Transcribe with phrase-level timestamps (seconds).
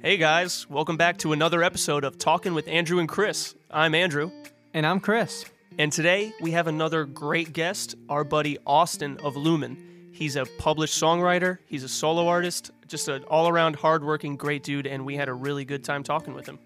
[0.00, 3.54] Hey guys, welcome back to another episode of Talking with Andrew and Chris.
[3.70, 4.30] I'm Andrew,
[4.72, 5.44] And I'm Chris.
[5.78, 10.10] and today we have another great guest, our buddy Austin of Lumen.
[10.12, 14.86] He's a published songwriter, he's a solo artist, just an all around hardworking, great dude,
[14.86, 16.58] and we had a really good time talking with him.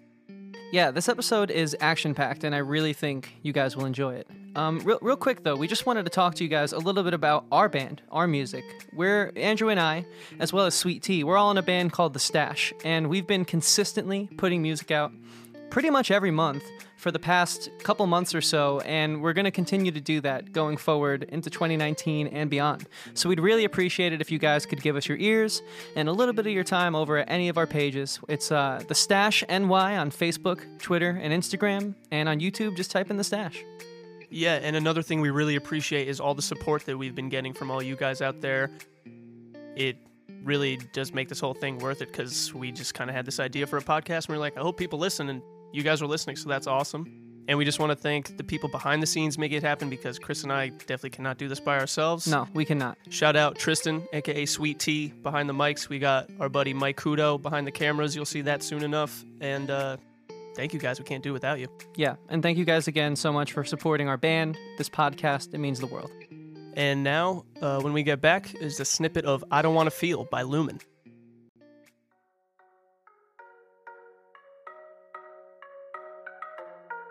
[0.73, 4.27] Yeah, this episode is action packed, and I really think you guys will enjoy it.
[4.55, 7.03] Um, real, real quick though, we just wanted to talk to you guys a little
[7.03, 8.63] bit about our band, our music.
[8.91, 10.07] We're Andrew and I,
[10.39, 11.23] as well as Sweet Tea.
[11.23, 15.11] We're all in a band called The Stash, and we've been consistently putting music out
[15.73, 16.63] pretty much every month
[16.97, 20.51] for the past couple months or so, and we're going to continue to do that
[20.51, 22.87] going forward into 2019 and beyond.
[23.15, 25.63] So we'd really appreciate it if you guys could give us your ears
[25.95, 28.19] and a little bit of your time over at any of our pages.
[28.29, 33.09] It's uh, the Stash NY on Facebook, Twitter, and Instagram, and on YouTube, just type
[33.09, 33.65] in the Stash.
[34.29, 37.51] Yeah, and another thing we really appreciate is all the support that we've been getting
[37.51, 38.69] from all you guys out there.
[39.75, 39.97] It
[40.43, 43.39] really does make this whole thing worth it because we just kind of had this
[43.39, 45.41] idea for a podcast and we are like, I hope people listen, and
[45.73, 47.19] you guys were listening, so that's awesome.
[47.47, 50.17] And we just want to thank the people behind the scenes making it happen because
[50.17, 52.25] Chris and I definitely cannot do this by ourselves.
[52.25, 52.97] No, we cannot.
[53.09, 55.89] Shout out Tristan, aka Sweet Tea, behind the mics.
[55.89, 58.15] We got our buddy Mike Kudo behind the cameras.
[58.15, 59.25] You'll see that soon enough.
[59.41, 59.97] And uh,
[60.55, 60.99] thank you guys.
[60.99, 61.67] We can't do it without you.
[61.97, 65.53] Yeah, and thank you guys again so much for supporting our band, this podcast.
[65.53, 66.11] It means the world.
[66.75, 69.91] And now, uh, when we get back, is a snippet of I Don't Want to
[69.91, 70.79] Feel by Lumen.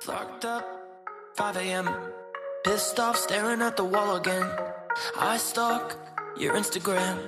[0.08, 0.66] Locked up,
[1.36, 1.88] 5 a.m.
[2.64, 4.44] Pissed off, staring at the wall again.
[5.16, 5.96] I stalk
[6.36, 7.18] your Instagram,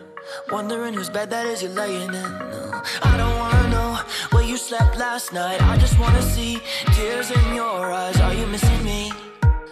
[0.50, 2.30] wondering whose bed that is you're laying in.
[2.52, 3.98] No, I don't wanna know
[4.32, 5.62] where you slept last night.
[5.62, 6.58] I just wanna see
[6.94, 8.20] tears in your eyes.
[8.20, 9.12] Are you missing me?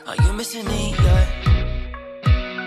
[0.07, 0.95] Are you missing me?
[1.03, 1.25] Yeah.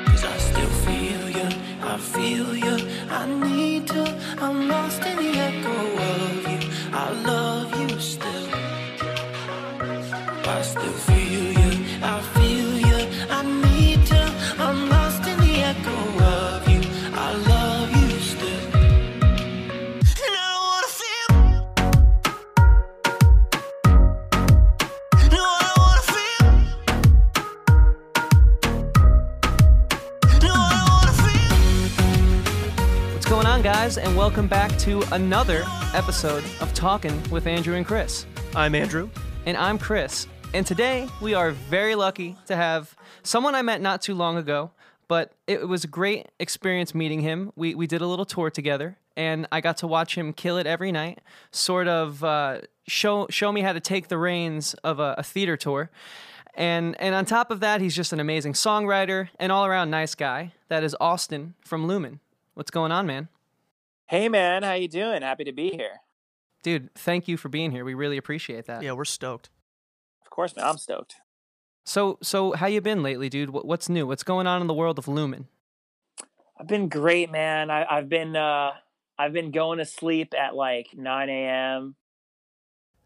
[0.08, 1.50] Cause I still feel you,
[1.81, 2.75] I feel you.
[3.09, 4.03] I need to,
[4.41, 5.75] I'm lost in the echo
[6.11, 6.69] of you.
[6.91, 8.64] I love you still.
[34.85, 35.63] To another
[35.96, 38.28] episode of Talking with Andrew and Chris.
[38.56, 39.09] I'm Andrew.
[39.47, 40.28] And I'm Chris.
[40.53, 44.69] And today we are very lucky to have someone I met not too long ago,
[45.07, 47.51] but it was a great experience meeting him.
[47.56, 50.68] We, we did a little tour together, and I got to watch him kill it
[50.68, 51.19] every night,
[51.50, 55.57] sort of uh, show, show me how to take the reins of a, a theater
[55.57, 55.90] tour.
[56.53, 60.13] And, and on top of that, he's just an amazing songwriter and all around nice
[60.13, 60.53] guy.
[60.68, 62.19] That is Austin from Lumen.
[62.53, 63.29] What's going on, man?
[64.07, 65.23] Hey man, how you doing?
[65.23, 66.01] Happy to be here.
[66.61, 67.83] Dude, thank you for being here.
[67.83, 68.83] We really appreciate that.
[68.83, 69.49] Yeah, we're stoked.
[70.23, 70.66] Of course, man.
[70.66, 71.16] I'm stoked.
[71.85, 73.49] So, so how you been lately, dude?
[73.49, 74.05] What, what's new?
[74.05, 75.47] What's going on in the world of Lumen?
[76.59, 77.71] I've been great, man.
[77.71, 78.73] I, I've been uh,
[79.17, 81.95] I've been going to sleep at like 9 a.m.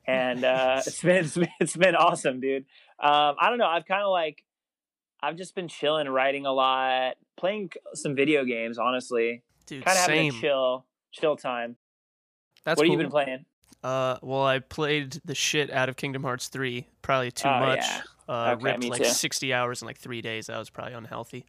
[0.05, 2.65] and uh, it's been it's been it's been awesome, dude.
[3.01, 3.67] Um, I don't know.
[3.67, 4.43] I've kind of like
[5.21, 8.77] I've just been chilling, writing a lot, playing some video games.
[8.77, 11.75] Honestly, Dude, kind of having a chill chill time.
[12.65, 12.93] That's what cool.
[12.93, 13.45] have you been playing?
[13.83, 17.79] Uh, well, I played the shit out of Kingdom Hearts 3, probably too Oh, much.
[17.79, 18.01] yeah.
[18.27, 19.09] Uh, Okay, ripped like too.
[19.09, 20.47] 60 hours in like three days.
[20.47, 21.45] That was probably unhealthy.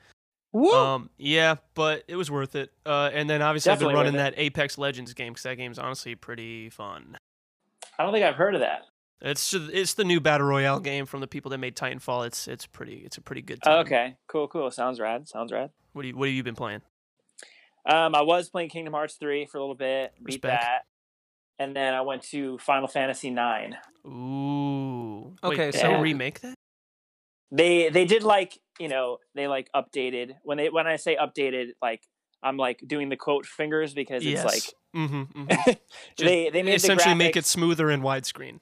[0.52, 0.70] Woo!
[0.72, 2.72] Um, yeah, but it was worth it.
[2.86, 5.78] Uh, and then obviously Definitely I've been running that Apex Legends game because that game's
[5.78, 7.16] honestly pretty fun.
[7.98, 8.82] I don't think I've heard of that.
[9.22, 12.26] It's it's the new battle royale game from the people that made Titanfall.
[12.26, 13.60] It's it's pretty it's a pretty good.
[13.62, 13.80] Time.
[13.84, 14.70] okay, cool, cool.
[14.70, 15.28] Sounds rad.
[15.28, 15.70] Sounds rad.
[15.92, 16.80] What do you what have you been playing?
[17.86, 20.62] Um, I was playing Kingdom Hearts three for a little bit, beat Respect.
[20.62, 20.82] that,
[21.58, 23.76] and then I went to Final Fantasy nine.
[24.06, 25.34] Ooh.
[25.42, 26.54] Okay, did so- they remake that?
[27.52, 31.70] They they did like you know they like updated when they when I say updated
[31.82, 32.02] like
[32.42, 34.44] I'm like doing the quote fingers because it's yes.
[34.44, 34.62] like
[34.94, 35.44] mm-hmm,
[36.18, 38.60] they they made essentially the make it smoother and widescreen.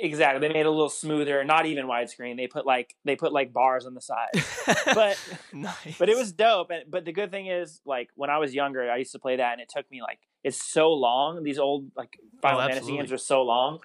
[0.00, 2.36] Exactly they made it a little smoother, not even widescreen.
[2.36, 4.30] They put like they put like bars on the side,
[4.94, 5.18] but
[5.52, 5.96] nice.
[5.98, 6.70] but it was dope.
[6.70, 9.36] And but the good thing is like when I was younger, I used to play
[9.36, 11.42] that, and it took me like it's so long.
[11.42, 12.98] These old like oh, Final Fantasy Oh, absolutely.
[12.98, 13.80] games are so long.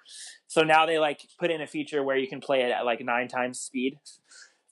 [0.47, 3.03] So now they like put in a feature where you can play it at like
[3.03, 3.99] nine times speed.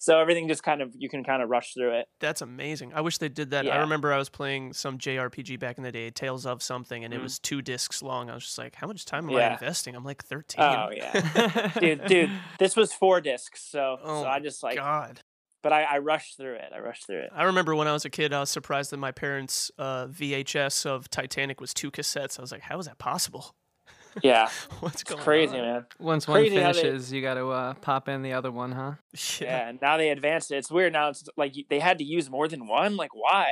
[0.03, 2.07] So everything just kind of you can kind of rush through it.
[2.19, 2.91] That's amazing.
[2.93, 3.71] I wish they did that.
[3.71, 7.13] I remember I was playing some JRPG back in the day, Tales of something, and
[7.13, 7.23] it Mhm.
[7.23, 8.29] was two discs long.
[8.29, 9.95] I was just like, how much time am I investing?
[9.95, 10.61] I'm like 13.
[10.61, 15.21] Oh yeah, dude, dude, this was four discs, so Oh so I just like, God.
[15.61, 16.73] but I, I rushed through it.
[16.75, 17.29] I rushed through it.
[17.33, 20.85] I remember when I was a kid, I was surprised that my parents' uh, VHS
[20.85, 22.37] of Titanic was two cassettes.
[22.37, 23.55] I was like, how is that possible?
[24.21, 24.49] Yeah,
[24.79, 25.61] What's it's going crazy, on?
[25.61, 25.85] man.
[25.99, 28.71] Once one Crazy how they- finishes, you got to uh, pop in the other one,
[28.71, 28.93] huh?
[29.41, 30.57] Yeah, and now they advanced it.
[30.57, 31.09] It's weird now.
[31.09, 32.95] It's like they had to use more than one.
[32.95, 33.47] Like why?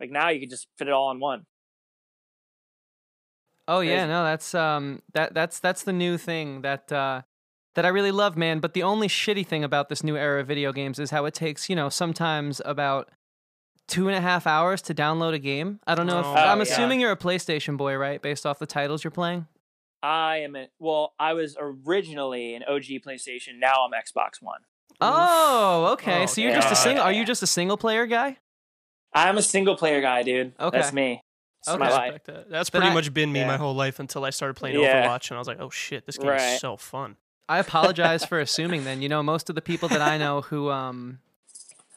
[0.00, 1.46] Like now you can just fit it all in one.
[3.66, 7.22] Oh yeah, no, that's um that that's that's the new thing that uh
[7.74, 8.60] that I really love, man.
[8.60, 11.34] But the only shitty thing about this new era of video games is how it
[11.34, 13.10] takes, you know, sometimes about
[13.88, 15.80] two and a half hours to download a game.
[15.86, 16.62] I don't know if Oh, I'm yeah.
[16.62, 18.20] assuming you're a PlayStation boy, right?
[18.20, 19.46] Based off the titles you're playing.
[20.04, 21.14] I am a, well.
[21.18, 23.58] I was originally an OG PlayStation.
[23.58, 24.60] Now I'm Xbox One.
[25.00, 26.24] Oh, okay.
[26.24, 27.02] Oh, so you're just a single.
[27.02, 28.36] Are you just a single player guy?
[29.14, 30.52] I'm a single player guy, dude.
[30.60, 30.76] Okay.
[30.78, 31.22] That's me.
[31.60, 31.78] It's Okay.
[31.78, 32.20] my life.
[32.24, 32.50] that.
[32.50, 35.06] That's Then pretty I- much been me my whole life until I started playing Yeah.
[35.06, 36.54] Overwatch, and I was like, "Oh shit, this game Right.
[36.54, 37.16] is so fun."
[37.48, 38.84] I apologize for assuming.
[38.84, 41.20] Then you know most of the people that I know who um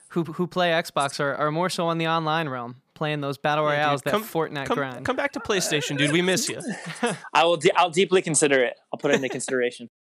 [0.10, 3.64] who who play Xbox are, are more so on the online realm, playing those battle
[3.66, 5.06] Yeah, dude, royales, that come- Fortnite Come, grind.
[5.06, 6.12] come back to PlayStation, dude.
[6.12, 6.60] We miss you.
[7.34, 7.58] I will.
[7.58, 8.74] De- I'll deeply consider it.
[8.92, 9.90] I'll put it into consideration.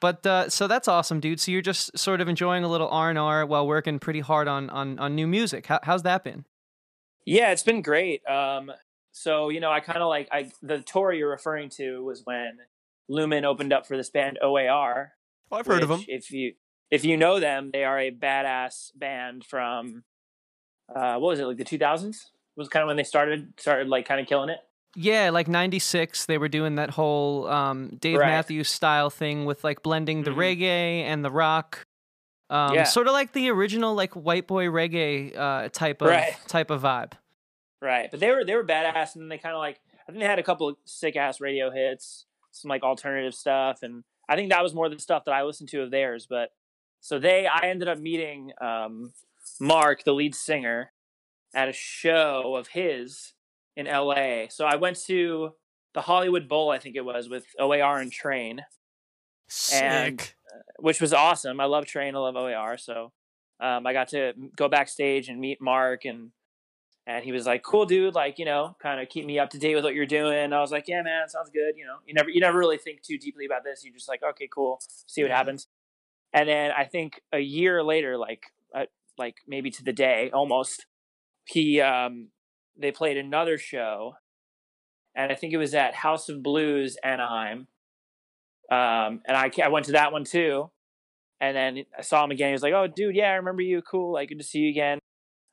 [0.00, 1.40] But uh, so that's awesome, dude.
[1.40, 4.46] So you're just sort of enjoying a little R and R while working pretty hard
[4.46, 5.66] on on on new music.
[5.66, 6.44] How, how's that been?
[7.26, 8.24] Yeah, it's been great.
[8.24, 8.70] Um,
[9.10, 12.58] so you know, I kind of like I the tour you're referring to was when
[13.08, 15.14] Lumen opened up for this band OAR.
[15.50, 16.04] Oh, I've heard of them.
[16.06, 16.52] If you
[16.92, 20.04] if you know them, they are a badass band from
[20.94, 22.16] uh, what was it like the 2000s?
[22.56, 24.58] Was kind of when they started started like kind of killing it.
[24.96, 28.26] Yeah, like '96, they were doing that whole um, Dave Right.
[28.26, 30.36] Matthews style thing with like blending the Mhm.
[30.36, 31.84] reggae and the rock.
[32.50, 32.82] Um, Yeah.
[32.84, 36.34] Sort of like the original like white boy reggae uh, type of Right.
[36.48, 37.12] type of vibe.
[37.80, 40.18] Right, but they were they were badass, and then they kind of like I think
[40.18, 44.34] they had a couple of sick ass radio hits, some like alternative stuff, and I
[44.34, 46.26] think that was more the stuff that I listened to of theirs.
[46.28, 46.50] But
[47.00, 49.12] so they, I ended up meeting um,
[49.60, 50.92] Marc, the lead singer,
[51.54, 53.32] at a show of his
[53.76, 54.48] in L.A.
[54.50, 55.50] So I went to
[55.94, 58.60] the Hollywood Bowl, I think it was, with OAR and Train,
[59.72, 60.36] And- Sick.
[60.78, 61.60] which was awesome.
[61.60, 63.12] I love Train, I love OAR, so
[63.60, 66.30] um, I got to go backstage and meet Marc and.
[67.10, 68.14] And he was like, "Cool, dude.
[68.14, 70.60] Like, you know, kind of keep me up to date with what you're doing." I
[70.60, 73.16] was like, "Yeah, man, sounds good." You know, you never, you never really think too
[73.16, 73.82] deeply about this.
[73.82, 74.78] You're just like, "Okay, cool.
[75.06, 75.68] See what happens."
[76.34, 78.57] And then I think a year later, like, uh,
[79.18, 80.86] like maybe to the day almost,
[81.44, 82.28] he, um,
[82.80, 84.14] they played another show,
[85.14, 87.66] and I think it was at House of Blues Anaheim.
[88.70, 90.70] Um, and I, I went to that one too,
[91.40, 92.48] and then I saw him again.
[92.48, 93.82] He was like, "Oh, dude, yeah, I remember you.
[93.82, 94.12] Cool.
[94.12, 94.98] Like, good to see you again."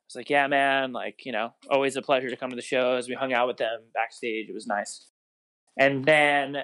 [0.06, 2.62] I was like, yeah, man, like, you know, always a pleasure to come to the
[2.62, 3.08] shows.
[3.08, 4.48] We hung out with them backstage.
[4.48, 5.08] It was nice.
[5.76, 6.58] And then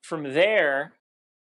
[0.00, 0.94] from there,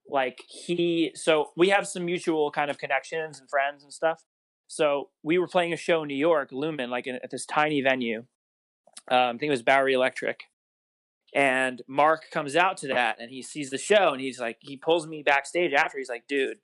[0.07, 4.23] like, he, so we have some mutual kind of connections and friends and stuff.
[4.71, 7.81] So we were playing a show in New York, Lumen, like in, at this tiny
[7.81, 8.19] venue.
[9.09, 10.45] Um, I think it was Bowery Electric.
[11.35, 14.77] And Marc comes out to that and he sees the show and he's like, he
[14.77, 15.97] pulls me backstage after.
[15.97, 16.59] He's like, dude,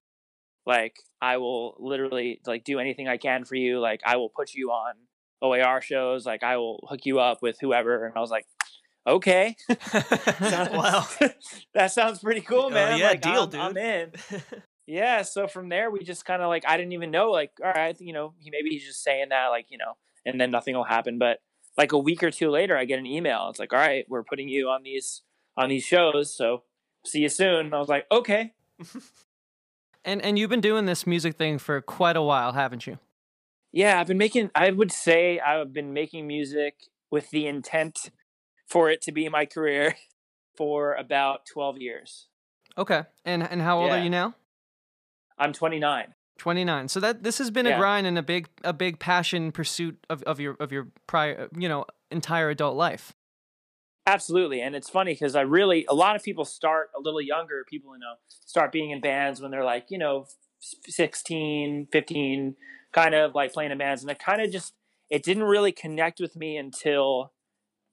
[0.66, 3.82] like I will literally like do anything I can for you.
[3.82, 4.94] Like I will put you on
[5.42, 6.26] OAR shows.
[6.26, 8.06] Like I will hook you up with whoever.
[8.06, 8.46] And I was like,
[9.06, 11.06] okay, wow.
[11.74, 13.00] that sounds pretty cool, Oh, man.
[13.00, 13.84] yeah, like, deal, I'm, I'm dude.
[14.32, 14.42] in.
[14.88, 15.22] Yeah.
[15.22, 17.30] So from there, we just kind of like I didn't even know.
[17.30, 20.42] Like, all right, you know, he maybe he's just saying that, like you know, and
[20.42, 21.20] then nothing will happen.
[21.20, 21.40] But
[21.78, 23.48] like a week or two later, I get an email.
[23.50, 25.22] It's like, all right, we're putting you on these
[25.56, 26.36] on these shows.
[26.36, 26.64] So
[27.06, 27.68] see you soon.
[27.68, 28.54] And I was like, okay.
[30.08, 32.98] And and you've been doing this music thing for quite a while, haven't you?
[33.74, 34.50] Yeah, I've been making.
[34.56, 36.76] I would say I've been making music
[37.12, 38.10] with the intent
[38.66, 39.96] for it to be my career
[40.56, 42.28] for about twelve years.
[42.78, 43.04] Okay.
[43.26, 44.34] And and how old are you now?
[45.38, 46.14] I'm 29.
[46.38, 46.88] 29.
[46.88, 50.24] So that this has been a grind and a big a big passion pursuit of,
[50.24, 53.14] of your of your prior you know entire adult life.
[54.06, 57.66] Absolutely, and it's funny because I really a lot of people start a little younger.
[57.68, 60.28] People you know start being in bands when they're like you know
[60.60, 62.56] 16, 15,
[62.94, 64.74] kind of like playing in bands, and it kind of just
[65.10, 67.34] it didn't really connect with me until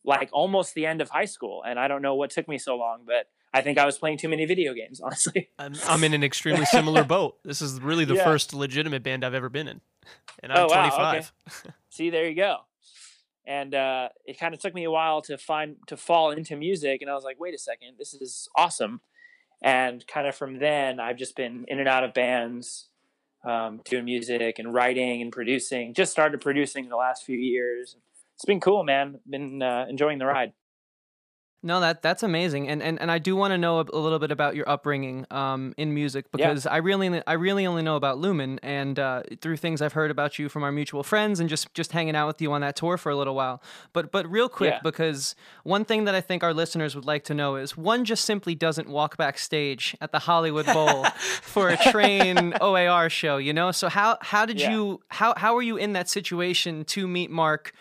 [0.05, 2.77] like almost the end of high school, and I don't know what took me so
[2.77, 5.49] long, but I think I was playing too many video games, honestly.
[5.59, 7.39] I'm, I'm in an extremely similar boat.
[7.45, 8.25] This is really the Yeah.
[8.25, 9.81] first legitimate band I've ever been in,
[10.43, 11.33] and I'm Oh, wow, 25.
[11.91, 12.57] See, there you go.
[13.47, 17.01] And uh, it kind of took me a while to find to fall into music,
[17.01, 19.01] and I was like, wait a second, this is awesome.
[19.63, 22.89] And kind of from then, I've just been in and out of bands,
[23.45, 25.95] um, doing music and writing and producing.
[25.95, 27.97] Just started producing the last few years.
[28.35, 29.21] It's been cool, man.
[29.29, 30.53] Been uh, enjoying the ride.
[31.67, 34.19] No, that that's amazing, and and, and I do want to know a, a little
[34.19, 38.19] bit about your upbringing um, in music because I really I really only know about
[38.19, 41.73] Lumen and uh, through things I've heard about you from our mutual friends and just
[41.73, 43.63] just hanging out with you on that tour for a little while.
[43.95, 44.81] But but real quick Yeah.
[44.83, 48.27] because one thing that I think our listeners would like to know is one just
[48.27, 51.05] simply doesn't walk backstage at the Hollywood Bowl
[51.43, 53.73] for a train OAR show, you know.
[53.73, 54.73] So how how did Yeah.
[54.73, 57.73] you how how were you in that situation to meet Marc?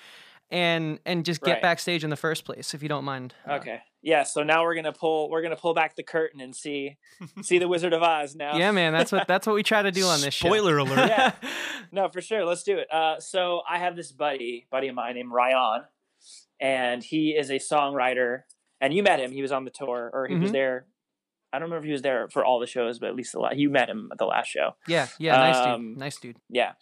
[0.53, 1.61] And and just get Right.
[1.63, 3.33] backstage in the first place, if you don't mind.
[3.49, 3.79] uh, Okay.
[4.03, 4.21] Yeah.
[4.23, 6.97] So now we're gonna pull we're gonna pull back the curtain and see
[7.41, 8.55] see the Wizard of Oz now.
[8.57, 10.47] Yeah, man, that's what that's what we try to do on this show.
[10.49, 11.09] Spoiler alert.
[11.09, 11.31] yeah.
[11.91, 12.45] No, for sure.
[12.45, 12.87] Let's do it.
[12.91, 15.83] Uh, so I have this buddy, buddy of mine named Ryan,
[16.59, 18.43] and he is a songwriter.
[18.81, 19.31] And you met him.
[19.31, 20.53] He was on the tour, or he was Mhm.
[20.53, 20.87] there.
[21.53, 23.39] I don't remember if he was there for all the shows, but at least the
[23.39, 24.75] la- you met him at the last show.
[24.87, 26.37] Yeah, yeah, nice Um, dude, nice dude.
[26.49, 26.73] Yeah.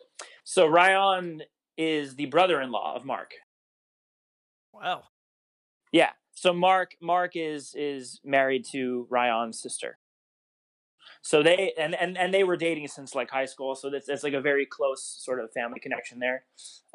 [0.45, 1.43] So Ryan
[1.77, 3.33] is the brother-in-law of Marc.
[4.73, 5.03] Wow.
[5.91, 6.11] Yeah.
[6.33, 9.97] So Marc Marc is is married to Ryan's sister.
[11.21, 13.75] So they and, and and they were dating since like high school.
[13.75, 16.45] So that's that's like a very close sort of family connection there.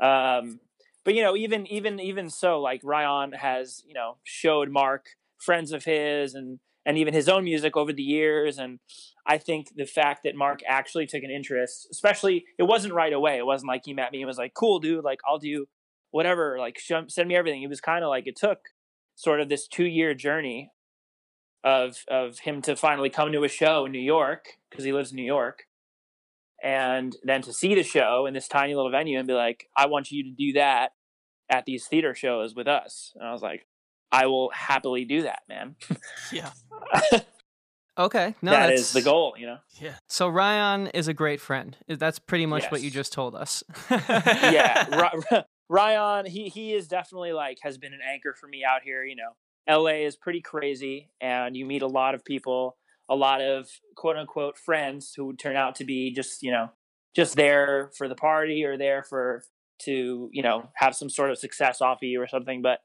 [0.03, 0.61] Um,
[1.05, 5.07] but you know, even even even so, like Ryan has you know showed Marc
[5.39, 8.59] friends of his and and even his own music over the years.
[8.59, 8.81] And
[9.27, 13.39] I think the fact that Marc actually took an interest, especially it wasn't right away.
[13.39, 15.05] It wasn't like he met me and was like, "Cool, dude.
[15.05, 15.69] Like I'll do
[16.17, 16.59] whatever.
[16.59, 18.59] Like sh- send me everything." It was kind of like it took
[19.15, 20.73] sort of this two year journey
[21.63, 25.11] of of him to finally come to a show in New York because he lives
[25.11, 25.65] in New York,
[26.63, 29.87] and then to see the show in this tiny little venue and be like, "I
[29.87, 30.93] want you to do that
[31.49, 33.67] at these theater shows with us." And I was like,
[34.11, 35.77] "I will happily do that, man."
[36.33, 36.51] Yeah.
[37.99, 39.57] Okay, no, that that's is the goal, you know.
[39.81, 39.95] Yeah.
[40.07, 41.75] So Ryan is a great friend.
[41.89, 43.65] That's pretty much what you just told us.
[43.91, 44.87] yeah,
[45.31, 49.05] Ry- Ryan, he he is definitely like has been an anchor for me out here.
[49.05, 49.31] You know,
[49.67, 50.05] L.A.
[50.05, 52.77] is pretty crazy, and you meet a lot of people,
[53.09, 56.71] a lot of quote unquote friends who would turn out to be just you know
[57.15, 59.43] just there for the party or there for
[59.81, 62.63] to you know have some sort of success off of you or something.
[62.63, 62.81] But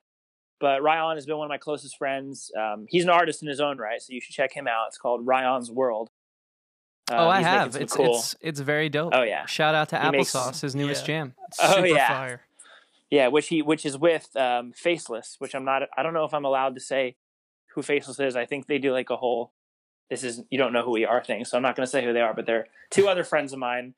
[0.60, 2.52] but Ryan has been one of my closest friends.
[2.60, 4.86] Um, he's an artist in his own right, so you should check him out.
[4.88, 6.10] It's called Ryan's World.
[7.12, 7.76] oh, Um, I have.
[7.76, 8.16] It's cool.
[8.16, 9.14] it's it's very dope.
[9.16, 11.08] Oh yeah, Shout out to He makes- Applesauce, his newest Yeah.
[11.08, 11.36] jam.
[11.62, 12.08] Oh, Super yeah.
[12.08, 12.42] fire.
[13.12, 15.84] Yeah, which he which is with um, Faceless, which I'm not.
[15.96, 17.18] I don't know if I'm allowed to say
[17.76, 18.38] who Faceless is.
[18.38, 19.52] I think they do like a whole.
[20.10, 22.06] This is you don't know who we are thing, so I'm not going to say
[22.06, 22.34] who they are.
[22.34, 23.94] But they're two other friends of mine.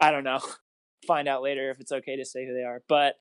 [0.00, 0.40] I don't know.
[1.06, 2.82] Find out later if it's okay to say who they are.
[2.88, 3.16] But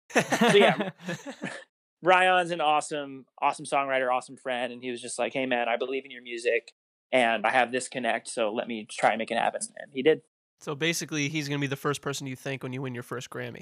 [0.55, 0.91] yeah.
[2.03, 5.77] Ryan's an awesome, awesome songwriter, awesome friend, and he was just like, "Hey man, I
[5.77, 6.73] believe in your music,
[7.11, 10.03] and I have this connect, so let me try and make it happen." And he
[10.03, 10.21] did.
[10.59, 13.29] So basically, he's gonna be the first person you think when you win your first
[13.29, 13.61] Grammy.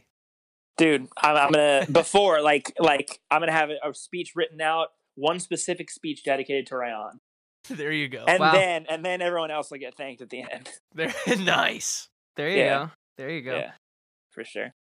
[0.78, 5.40] Dude I'm, I'm gonna before like like i'm gonna have a, speech written out one
[5.40, 7.20] specific speech dedicated to ryan
[7.70, 8.26] there you go.
[8.28, 8.54] and Wow.
[8.54, 12.08] then and then everyone else will get thanked at the end There, nice.
[12.36, 12.86] there you Yeah.
[12.86, 12.92] go.
[13.18, 13.58] There you go.
[13.58, 13.72] yeah
[14.32, 14.74] for sure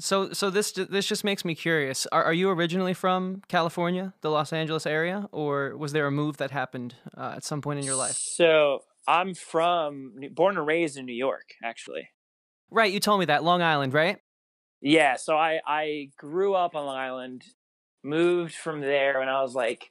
[0.00, 2.06] So so this this just makes me curious.
[2.10, 6.38] Are are you originally from California, the Los Angeles area, or was there a move
[6.38, 8.16] that happened uh, at some point in your life?
[8.16, 12.08] so i'm from born and raised in new york actually
[12.70, 14.18] Right, you told me that Long Island, right?
[14.82, 17.44] Yeah so i i grew up on long island
[18.02, 19.90] moved from there when i was like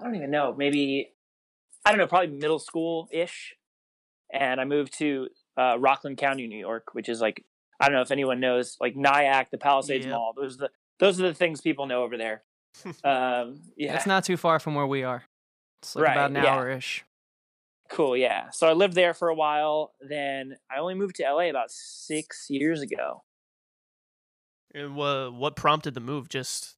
[0.00, 1.10] i don't even know maybe
[1.84, 3.54] i don't know probably middle school ish
[4.32, 7.44] and i moved to uh, rockland county new york which is like
[7.80, 10.14] i don't know if anyone knows like nyack the palisades Yep.
[10.14, 12.42] mall those are the those are the things people know over there
[13.04, 15.22] um yeah It's not too far from where we are.
[15.80, 16.46] It's like about an yeah.
[16.54, 17.04] hour ish.
[17.88, 21.38] cool yeah so i lived there for a while then i only moved to la
[21.48, 23.22] about six years ago
[24.74, 26.28] And wha- what prompted the move?
[26.28, 26.76] Just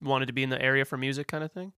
[0.00, 1.72] wanted to be in the area for music, kind of thing.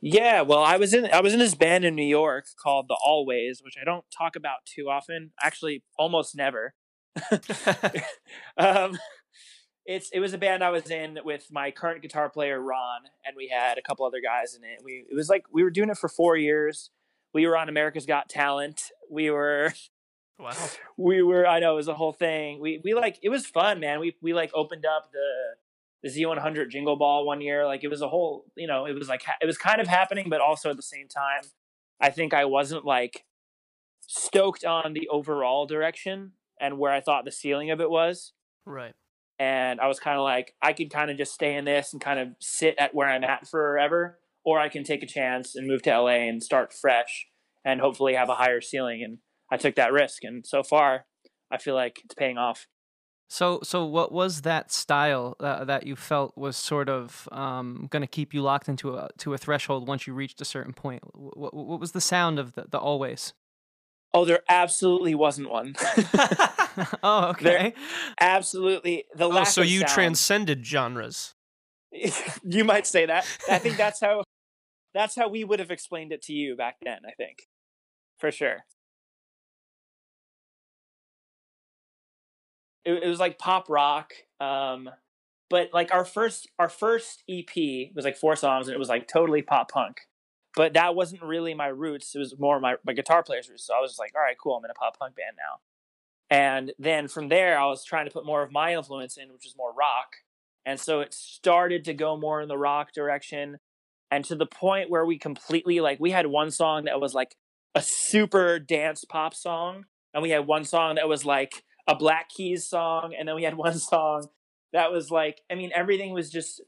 [0.00, 2.98] Yeah, well, I was in I was in this band in New York called the
[3.04, 5.32] Always, which I don't talk about too often.
[5.42, 6.74] Actually, almost never.
[8.58, 8.98] um,
[9.86, 13.34] it's it was a band I was in with my current guitar player Ron, and
[13.36, 14.80] we had a couple other guys in it.
[14.84, 16.90] We it was like we were doing it for four years.
[17.32, 18.90] We were on America's Got Talent.
[19.10, 19.72] We were
[20.38, 20.52] Wow.
[20.96, 22.60] we were I know it was a whole thing.
[22.60, 24.00] We we like it was fun, man.
[24.00, 25.56] We we like opened up the
[26.02, 27.66] the Z100 Jingle Ball one year.
[27.66, 30.28] Like it was a whole, you know, it was like it was kind of happening,
[30.28, 31.42] but also at the same time,
[32.00, 33.24] I think I wasn't like
[34.06, 38.32] stoked on the overall direction and where I thought the ceiling of it was.
[38.64, 38.94] Right.
[39.38, 42.00] And I was kind of like, I could kind of just stay in this and
[42.00, 45.66] kind of sit at where I'm at forever, or I can take a chance and
[45.66, 47.26] move to LA and start fresh
[47.64, 49.02] and hopefully have a higher ceiling.
[49.04, 49.18] And
[49.50, 51.06] I took that risk, and so far,
[51.50, 52.66] I feel like it's paying off.
[53.28, 58.02] So, so what was that style uh, that you felt was sort of um, going
[58.02, 61.02] to keep you locked into a to a threshold once you reached a certain point?
[61.12, 63.34] What, what was the sound of the, the always?
[64.14, 65.74] Oh, there absolutely wasn't one.
[67.02, 67.44] oh, okay.
[67.44, 67.72] There,
[68.20, 69.90] absolutely, the oh, so you sound.
[69.90, 71.34] transcended genres.
[72.44, 73.26] you might say that.
[73.50, 74.22] I think that's how
[74.94, 76.98] that's how we would have explained it to you back then.
[77.06, 77.38] I think,
[78.18, 78.58] for sure.
[82.86, 84.88] It, it was like pop rock, um,
[85.50, 89.08] but like our first our first EP was like four songs, and it was like
[89.08, 90.02] totally pop punk.
[90.54, 92.14] But that wasn't really my roots.
[92.14, 93.66] It was more my my guitar player's roots.
[93.66, 94.56] So I was just like, all right, cool.
[94.56, 95.60] I'm in a pop punk band now.
[96.30, 99.46] And then from there, I was trying to put more of my influence in, which
[99.46, 100.16] is more rock.
[100.64, 103.58] And so it started to go more in the rock direction.
[104.10, 107.36] And to the point where we completely like we had one song that was like
[107.74, 109.84] a super dance pop song.
[110.14, 113.14] And we had one song that was like a Black Keys song.
[113.18, 114.28] And then we had one song
[114.72, 116.60] that was like, I mean, everything was just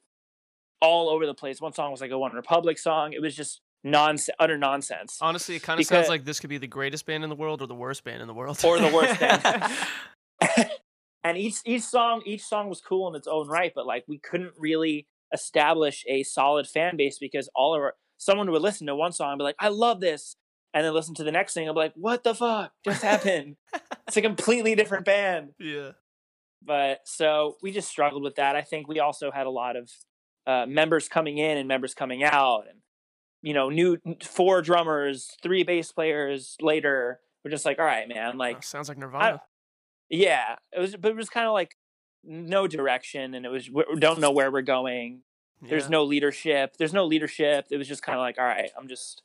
[0.81, 1.61] all over the place.
[1.61, 3.13] One song was like a One Republic song.
[3.13, 5.19] It was just nonsense, utter nonsense.
[5.21, 7.63] Honestly, it kind of sounds like this could be the greatest band in the world
[7.63, 8.61] or the worst band in the world.
[8.65, 9.73] or the worst band.
[11.25, 14.19] and each each song each song was cool in its own right, but like we
[14.19, 18.97] couldn't really establish a solid fan base because all of our someone would listen to
[18.97, 20.37] one song and be like, I love this.
[20.75, 23.57] And then listen to the next thing be like, what the fuck just happened?
[24.07, 25.51] it's a completely different band.
[25.59, 25.93] Yeah.
[26.63, 28.55] But so we just struggled with that.
[28.55, 29.91] I think we also had a lot of
[30.47, 32.81] uh, members coming in and members coming out and
[33.43, 37.21] you know, new four drummers, three bass players later.
[37.45, 39.37] We're just like, all right, man, like oh, sounds like Nirvana.
[39.37, 39.41] I,
[40.11, 41.77] yeah, it was, but it was kind of like
[42.25, 45.23] no direction, and it was we don't know where we're going.
[45.63, 45.71] Yeah.
[45.71, 46.77] There's no leadership.
[46.79, 47.67] There's no leadership.
[47.71, 49.23] It was just kind of like, all right, I'm just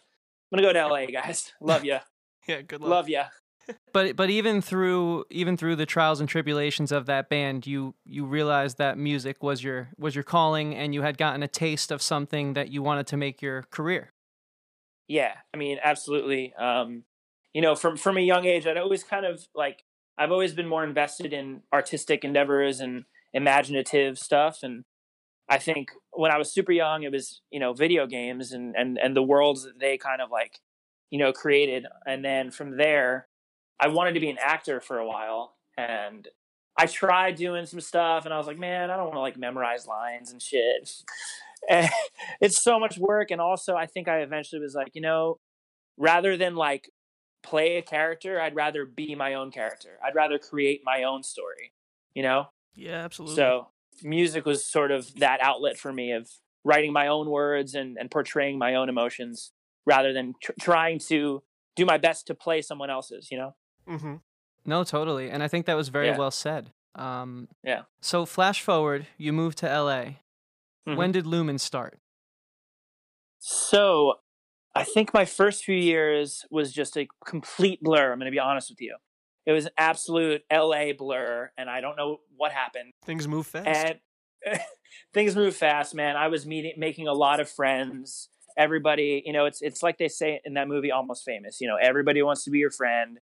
[0.53, 1.51] I'm gonna go to LA, guys.
[1.61, 1.97] Love you.
[2.47, 2.89] yeah, good luck.
[2.89, 3.23] Love you.
[3.93, 8.25] but but even through even through the trials and tribulations of that band, you you
[8.25, 12.01] realized that music was your was your calling, and you had gotten a taste of
[12.01, 14.13] something that you wanted to make your career.
[15.07, 16.53] Yeah, I mean, absolutely.
[16.53, 17.03] Um,
[17.53, 19.83] you know, from from a young age, I'd always kind of like
[20.17, 24.83] I've always been more invested in artistic endeavors and imaginative stuff, and
[25.49, 28.97] I think when I was super young, it was you know video games and and
[28.97, 30.59] and the worlds that they kind of like
[31.09, 33.27] you know created, and then from there
[33.79, 36.27] I wanted to be an actor for a while and
[36.77, 39.37] I tried doing some stuff and I was like, man, I don't want to like
[39.37, 40.91] memorize lines and shit.
[41.69, 41.89] And
[42.41, 43.31] it's so much work.
[43.31, 45.39] And also, I think I eventually was like, you know,
[45.95, 46.91] rather than like
[47.41, 49.97] play a character, I'd rather be my own character.
[50.05, 51.71] I'd rather create my own story,
[52.15, 52.47] you know?
[52.75, 53.37] Yeah, absolutely.
[53.37, 53.67] So
[54.01, 56.29] music was sort of that outlet for me of
[56.63, 59.51] writing my own words and, and portraying my own emotions
[59.85, 61.43] rather than tr- trying to
[61.75, 63.55] do my best to play someone else's, you know?
[63.87, 64.15] Mm-hmm.
[64.65, 66.17] No, totally, and I think that was very yeah.
[66.17, 66.71] well said.
[66.95, 67.81] Um, yeah.
[68.01, 70.03] So flash forward, you moved to LA.
[70.87, 70.95] Mm-hmm.
[70.95, 71.99] When did Lumen start?
[73.39, 74.15] So,
[74.73, 78.11] I think my first few years was just a complete blur.
[78.11, 78.95] I'm going to be honest with you.
[79.45, 82.91] It was an absolute LA blur, and I don't know what happened.
[83.05, 83.67] Things move fast.
[83.67, 84.59] And
[85.13, 86.15] things move fast, man.
[86.15, 88.29] I was meeting, making a lot of friends.
[88.57, 91.59] Everybody, you know, it's it's like they say in that movie, Almost Famous.
[91.59, 93.19] You know, everybody wants to be your friend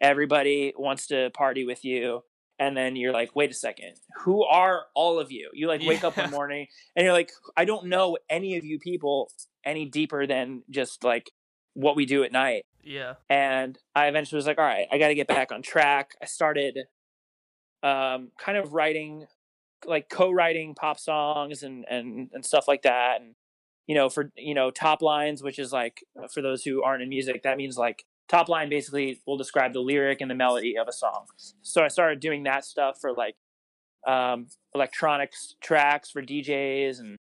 [0.00, 2.22] everybody wants to party with you
[2.58, 6.02] and then you're like wait a second who are all of you you like wake
[6.02, 6.08] yeah.
[6.08, 9.30] up one morning and you're like i don't know any of you people
[9.64, 11.30] any deeper than just like
[11.74, 15.08] what we do at night yeah and i eventually was like all right i got
[15.08, 16.78] to get back on track i started
[17.82, 19.26] um kind of writing
[19.86, 23.34] like co-writing pop songs and and and stuff like that and
[23.86, 27.08] you know for you know top lines which is like for those who aren't in
[27.08, 30.86] music that means like top line basically will describe the lyric and the melody of
[30.86, 31.26] a song.
[31.62, 33.34] So I started doing that stuff for like
[34.06, 37.16] um, electronics tracks for DJs and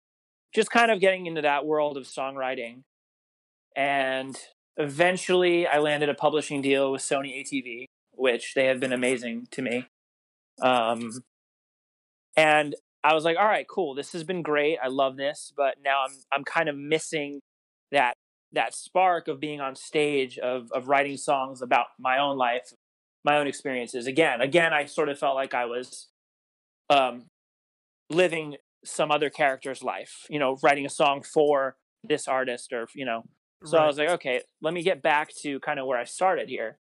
[0.54, 2.84] just kind of getting into that world of songwriting.
[3.76, 4.34] And
[4.76, 9.62] eventually I landed a publishing deal with Sony ATV, which they have been amazing to
[9.62, 9.86] me.
[10.62, 11.22] Um,
[12.36, 13.94] and I was like, all right, cool.
[13.94, 14.78] This has been great.
[14.82, 17.40] I love this, but now I'm I'm kind of missing
[17.92, 18.14] that
[18.52, 22.72] that spark of being on stage of of writing songs about my own life
[23.24, 26.08] my own experiences again again i sort of felt like i was
[26.90, 27.24] um
[28.10, 33.04] living some other character's life you know writing a song for this artist or you
[33.04, 33.24] know
[33.64, 33.84] so right.
[33.84, 36.78] i was like okay let me get back to kind of where i started here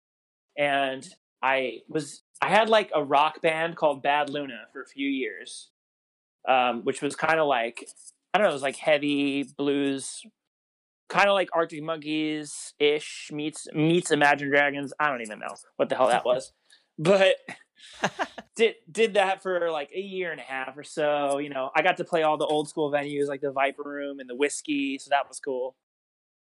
[0.58, 1.08] and
[1.42, 5.70] i was i had like a rock band called bad luna for a few years
[6.48, 7.86] um which was kind of like
[8.34, 10.24] i don't know it was like heavy blues
[11.14, 14.94] kind of like Arctic Monkeys ish meets meets Imagine Dragons.
[15.00, 16.52] I don't even know what the hell that was,
[17.00, 17.36] but
[18.56, 21.38] did did that for like a year and a half or so.
[21.38, 24.20] You know, I got to play all the old school venues like the Viper Room
[24.20, 25.76] and the Whisky, so that was cool.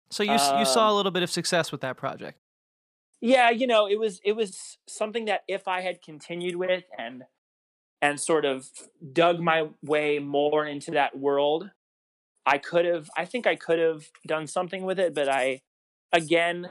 [0.09, 2.39] So you um, you saw a Um, little bit of success with that project.
[3.21, 7.23] Yeah, you know, it was it was something that if I had continued with and
[8.01, 8.69] and sort of
[9.13, 11.71] dug my way more into that world,
[12.45, 15.61] I could have I think I could have done something with it, but I
[16.11, 16.67] again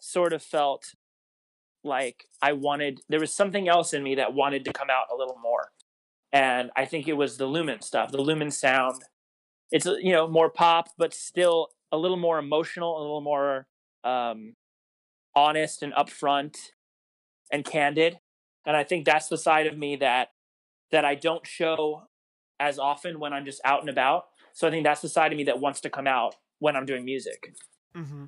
[0.00, 0.94] sort of felt
[1.82, 5.16] like I wanted there was something else in me that wanted to come out a
[5.16, 5.72] little more.
[6.32, 9.02] And I think it was the Lumen stuff, the Lumen sound.
[9.72, 13.66] It's uh, you know more pop, but still a little more emotional, a little more
[14.04, 14.54] um,
[15.34, 16.56] honest and upfront
[17.52, 18.18] and candid.
[18.66, 20.28] And I think that's the side of me that
[20.90, 22.02] that I don't show
[22.58, 24.24] as often when I'm just out and about.
[24.52, 26.84] So I think that's the side of me that wants to come out when I'm
[26.86, 27.54] doing music
[27.96, 28.26] Mm-hmm.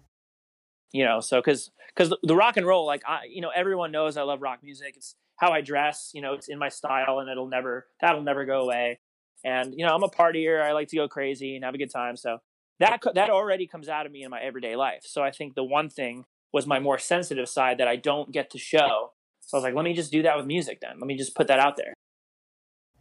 [0.93, 4.17] you know so because because the rock and roll like i you know everyone knows
[4.17, 7.31] i love rock music it's how i dress you know it's in my style and
[7.31, 8.99] it'll never that'll never go away
[9.45, 11.93] and you know i'm a partier i like to go crazy and have a good
[11.93, 12.39] time so
[12.81, 15.65] that that already comes out of me in my everyday life so i think the
[15.65, 19.59] one thing was my more sensitive side that i don't get to show so i
[19.59, 21.59] was like let me just do that with music then let me just put that
[21.59, 21.95] out there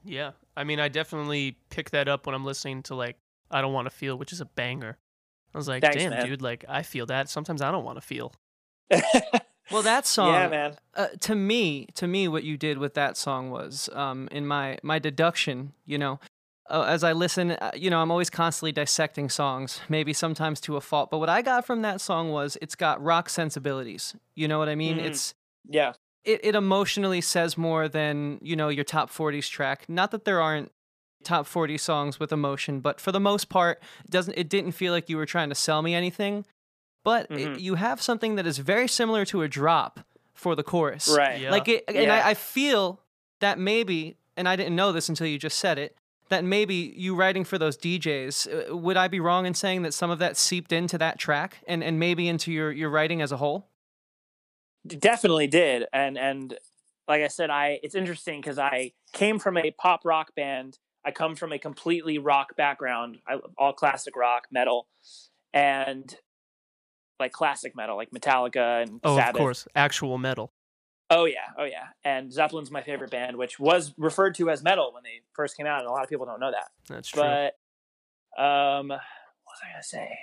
[0.03, 3.17] Yeah, I mean, I definitely pick that up when I'm listening to like
[3.51, 4.97] "I Don't Want to Feel," which is a banger.
[5.53, 6.25] I was like, Thanks, damn, man.
[6.25, 7.29] dude, like I feel that.
[7.29, 8.33] Sometimes I don't want to feel.
[9.71, 13.15] Well, that song, yeah man uh, to me, to me, what you did with that
[13.15, 16.19] song was, um, in my my deduction, you know,
[16.71, 20.77] uh, as I listen, uh, you know, I'm always constantly dissecting songs, maybe sometimes to
[20.77, 21.11] a fault.
[21.11, 24.15] But what I got from that song was it's got rock sensibilities.
[24.35, 24.97] You know what I mean?
[24.97, 25.03] Mhm.
[25.05, 25.33] It's
[25.69, 30.25] yeah it, it emotionally says more than you know your top 40s track not that
[30.25, 30.71] there aren't
[31.23, 34.91] top 40 songs with emotion but for the most part it doesn't it didn't feel
[34.91, 36.45] like you were trying to sell me anything
[37.03, 37.61] but it- Mhm.
[37.61, 39.99] you have something that is very similar to a drop
[40.33, 41.51] for the chorus right Yeah.
[41.51, 42.15] like it, and Yeah.
[42.25, 42.99] I, I feel
[43.39, 45.95] that maybe and i didn't know this until you just said it
[46.31, 49.93] that maybe you writing for those djs uh, would i be wrong in saying that
[49.93, 53.31] some of that seeped into that track and, and maybe into your, your writing as
[53.31, 53.67] a whole?
[54.87, 56.57] Definitely did and and
[57.07, 60.79] like i said i it's interesting because i came from a pop rock band.
[61.03, 63.17] I come from a completely rock background.
[63.27, 64.87] I, all classic rock metal
[65.53, 66.15] and
[67.19, 69.35] like classic metal like metallica and Oh, sabbath.
[69.35, 70.51] of course, actual metal.
[71.11, 71.53] Oh yeah.
[71.57, 71.87] Oh yeah.
[72.03, 75.67] And zeppelin's my favorite band which was referred to as metal when they first came
[75.67, 76.69] out and a lot of people don't know that.
[76.89, 77.21] That's true.
[77.21, 78.99] but um what
[79.45, 80.17] was i gonna say?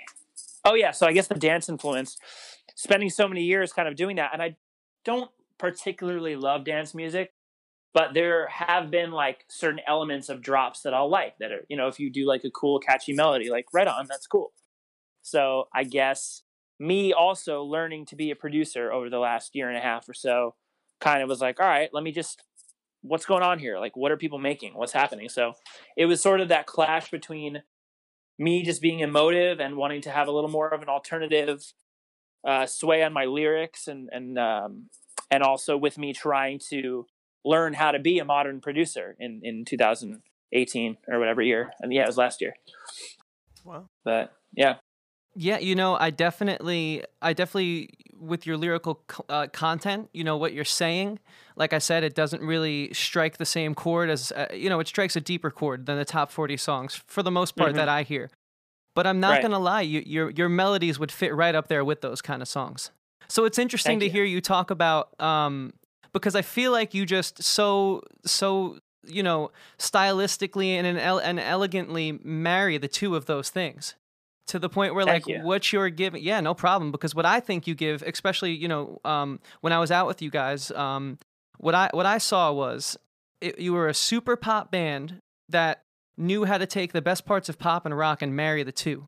[0.65, 0.91] Oh yeah.
[0.91, 2.17] So i guess the dance influence
[2.75, 4.55] spending so many years kind of doing that and i
[5.03, 7.33] don't particularly love dance music
[7.93, 11.75] but there have been like certain elements of drops that i'll like that are you
[11.75, 14.53] know if you do like a cool catchy melody like right on that's cool.
[15.21, 16.43] So i guess
[16.79, 20.13] me also learning to be a producer over the last year and a half or
[20.13, 20.55] so
[20.99, 22.41] kind of was like all right let me just
[23.01, 23.79] what's going on here?
[23.79, 24.73] Like what are people making?
[24.73, 25.29] What's happening?
[25.29, 25.53] So
[25.95, 27.63] it was sort of that clash between
[28.37, 31.63] me just being emotive and wanting to have a little more of an alternative
[32.47, 34.89] uh, sway on my lyrics and and um,
[35.29, 37.05] and also with me trying to
[37.45, 41.71] learn how to be a modern producer in in 2018 or whatever year.
[41.79, 42.53] And yeah it was last year.
[43.65, 43.89] Wow.
[44.05, 44.75] but yeah
[45.35, 47.89] Yeah, you know, I definitely, I definitely,
[48.19, 51.19] with your lyrical uh, content, you know what you're saying.
[51.55, 54.87] Like I said, it doesn't really strike the same chord as, uh, you know, it
[54.87, 57.75] strikes a deeper chord than the top 40 songs for the most part Mhm.
[57.77, 58.29] that I hear.
[58.95, 59.41] But I'm not Right.
[59.43, 62.47] gonna lie, you, your your melodies would fit right up there with those kind of
[62.47, 62.91] songs.
[63.27, 64.11] So it's interesting Thank to you.
[64.11, 65.73] hear you talk about, um,
[66.11, 72.19] because I feel like you just so so you know stylistically and and, and elegantly
[72.23, 73.95] marry the two of those things
[74.49, 77.67] to the point where like what you're giving yeah no problem because what i think
[77.67, 81.17] you give especially you know um, when i was out with you guys um,
[81.57, 82.97] what i what i saw was
[83.41, 85.83] it, you were a super pop band that
[86.17, 89.05] knew how to take the best parts of pop and rock and marry the two.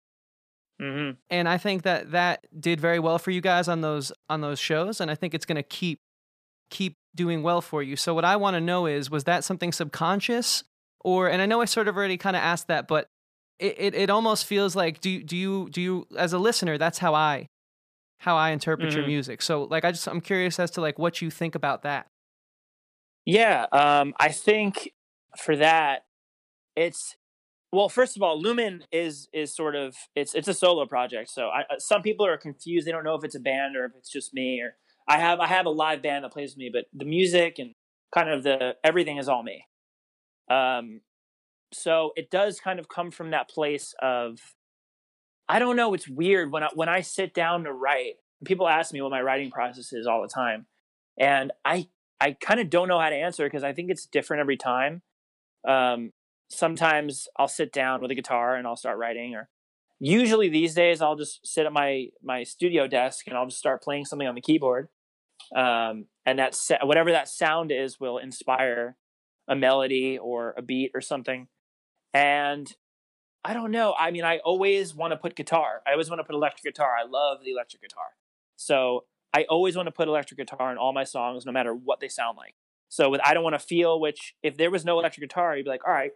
[0.80, 4.41] Hmm and i think that that did very well for you guys on those on
[4.41, 5.99] those shows and i think it's going to keep
[6.71, 7.95] keep doing well for you.
[7.95, 10.63] So what i want to know is was that something subconscious?
[11.04, 13.08] Or and i know i sort of already kind of asked that but
[13.62, 16.78] it, it, it almost feels like do you, do you do you as a listener
[16.78, 17.47] that's how i
[18.19, 19.06] how i interpret your Mhm.
[19.06, 22.08] music so like i just i'm curious as to like what you think about that
[23.26, 24.91] Yeah, um, I think
[25.38, 26.06] for that,
[26.76, 27.15] it's
[27.71, 27.89] well.
[27.89, 31.30] First of all, Lumen is is sort of it's it's a solo project.
[31.30, 33.86] So I, uh, some people are confused; they don't know if it's a band or
[33.86, 34.62] if it's just me.
[34.62, 37.60] Or I have I have a live band that plays with me, but the music
[37.60, 37.76] and
[38.13, 39.65] kind of the everything is all me.
[40.50, 41.02] Um,
[41.73, 44.39] so it does kind of come from that place of
[45.47, 45.93] I don't know.
[45.93, 48.15] It's weird when I when I sit down to write.
[48.45, 50.65] People ask me what my writing process is all the time,
[51.19, 51.88] and I
[52.19, 55.01] I kind of don't know how to answer because I think it's different every time.
[55.67, 56.12] Um,
[56.49, 59.49] sometimes I'll sit down with a guitar and I'll start writing, or
[59.99, 63.84] usually these days I'll just sit at my my studio desk and I'll just start
[63.84, 64.89] playing something on the keyboard.
[65.55, 68.95] Um, and that whatever that sound is will inspire
[69.47, 71.47] a melody or a beat or something.
[72.13, 72.74] And
[73.43, 73.95] I don't know.
[73.97, 75.82] I mean, I always want to put guitar.
[75.88, 76.93] I always want to put electric guitar.
[76.95, 78.15] I love the electric guitar.
[78.56, 82.00] So I always want to put electric guitar in all my songs, no matter what
[82.00, 82.54] they sound like.
[82.89, 85.63] So with I don't want to feel, which if there was no electric guitar, you'd
[85.63, 86.12] be like, all right,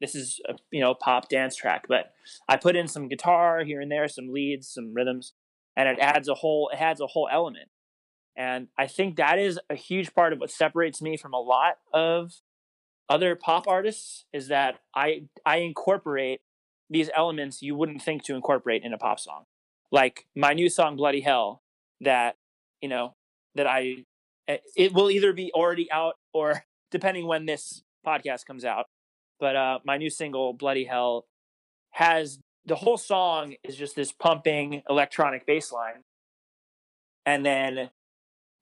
[0.00, 1.86] this is a you know pop dance track.
[1.88, 2.12] But
[2.48, 5.32] I put in some guitar here and there, some leads, some rhythms,
[5.76, 7.70] and it adds a whole it adds a whole element.
[8.36, 11.78] And I think that is a huge part of what separates me from a lot
[11.92, 12.34] of
[13.08, 16.40] other pop artists is that I I incorporate
[16.90, 19.44] these elements you wouldn't think to incorporate in a pop song.
[19.90, 21.62] Like my new song Bloody Hell
[22.00, 22.36] that,
[22.80, 23.14] you know,
[23.54, 24.04] that I
[24.46, 28.86] eh, it will either be already out or depending when this podcast comes out.
[29.40, 31.26] But uh my new single Bloody Hell
[31.92, 36.04] has the whole song is just this pumping electronic bass line.
[37.24, 37.90] And then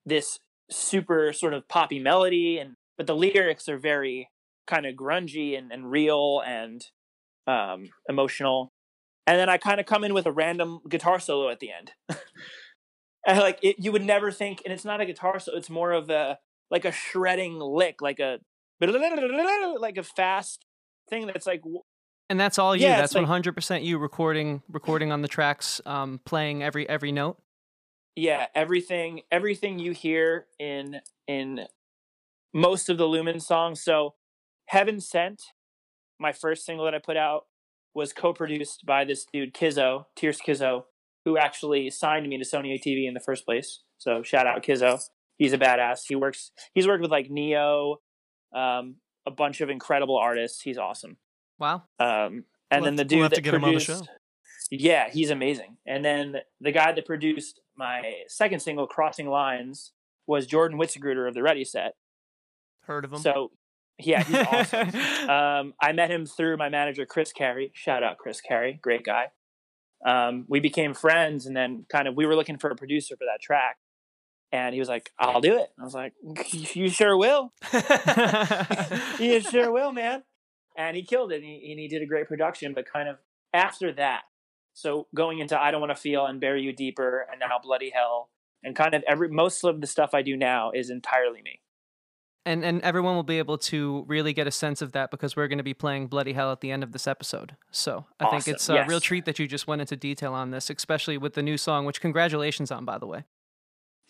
[0.05, 0.39] this
[0.71, 4.31] super sort of poppy melody and but the lyrics are very
[4.67, 6.85] kind of grungy and, and real and
[7.47, 8.73] um, emotional.
[9.27, 11.93] And then I kind of come in with a random guitar solo at the end.
[13.27, 15.93] and like it, you would never think, and it's not a guitar solo, it's more
[15.93, 16.39] of a
[16.71, 18.39] like a shredding lick, like a
[18.81, 20.65] like a fast
[21.09, 21.63] thing that's like
[22.29, 22.83] and that's all you.
[22.83, 27.13] Yeah, that's one hundred percent you recording recording on the tracks, um, playing every every
[27.13, 27.39] note.
[28.17, 31.67] Yeah, everything everything you hear in in
[32.53, 33.83] most of the Lumen songs.
[33.83, 34.15] So
[34.67, 35.43] Heaven Sent
[36.19, 37.47] my first single that I put out
[37.95, 40.85] was co-produced by this dude Kizzo, Tierce Kizzo,
[41.25, 43.83] who actually signed me to Sony ATV in the first place.
[43.99, 45.01] So shout out Kizzo.
[45.39, 46.03] He's a badass.
[46.09, 46.51] He works.
[46.75, 48.01] He's worked with like Ne-Yo,
[48.55, 50.61] um, a bunch of incredible artists.
[50.61, 51.17] He's awesome.
[51.59, 51.85] Wow.
[51.99, 54.09] Um, and we'll then the dude we'll that produced,
[54.71, 55.77] Yeah, he's amazing.
[55.87, 59.93] And then the guy that produced my second single, Crossing Lines,
[60.27, 61.95] was Jordan Witzigreuter of the Ready Set.
[62.83, 63.21] Heard of him?
[63.21, 63.51] So
[63.99, 64.89] yeah, he's awesome.
[65.31, 67.71] um, I met him through my manager, Chris Carey.
[67.75, 69.29] Shout out Chris Carey, great guy.
[70.05, 73.25] Um, we became friends, and then kind of we were looking for a producer for
[73.25, 73.77] that track,
[74.53, 76.13] and he was like, "I'll do it." I was like,
[76.53, 77.53] "You sure will?
[79.19, 80.25] you sure will, man."
[80.77, 82.75] And he killed it, and he, and he did a great production.
[82.75, 83.17] But kind of
[83.55, 84.23] after that,
[84.75, 87.91] so going into "I Don't Want to Feel" and "Bury You Deeper" and now "Bloody
[87.95, 88.29] Hell,"
[88.63, 91.61] and kind of every most of the stuff I do now is entirely me
[92.47, 95.49] and and everyone will be able to really get a sense of that because we're
[95.49, 97.57] going to be playing bloody hell at the end of this episode.
[97.71, 98.41] So i awesome.
[98.41, 98.89] think it's a yes.
[98.89, 101.85] real treat that you just went into detail on this especially with the new song
[101.85, 103.25] which congratulations on by the way.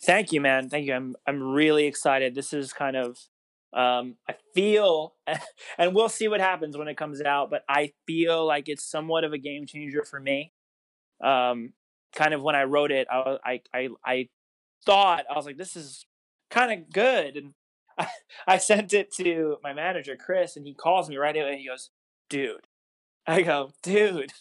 [0.03, 0.69] Thank you man.
[0.69, 0.93] Thank you.
[0.93, 2.35] I'm i'm really excited.
[2.35, 3.17] This is kind of
[3.73, 5.15] um i feel
[5.77, 9.25] and we'll see what happens when it comes out but i feel like it's somewhat
[9.25, 10.53] of a game changer for me.
[11.21, 11.73] Um
[12.15, 14.29] kind of when i wrote it i i i, I
[14.85, 16.05] thought i was like this is
[16.49, 17.53] kind of good and
[18.47, 21.67] I, sent it to my manager, Chris, and he calls me right away and he
[21.67, 21.89] goes,
[22.29, 22.67] dude.
[23.25, 24.33] I go, dude.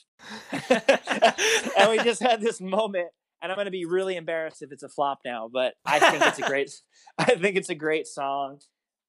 [0.70, 3.08] and we just had this moment
[3.42, 6.22] and I'm going to be really embarrassed if it's a flop now, but I think
[6.24, 6.70] it's a great,
[7.18, 8.60] I think it's a great song.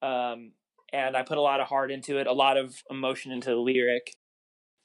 [0.01, 0.51] Um,
[0.93, 3.55] and I put a lot of heart into it, a lot of emotion into the
[3.55, 4.15] lyric,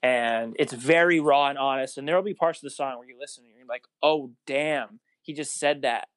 [0.02, 1.98] and it's very raw and honest.
[1.98, 4.32] And there will be parts of the song where you listen and you're like, "Oh,
[4.46, 6.08] damn, he just said that."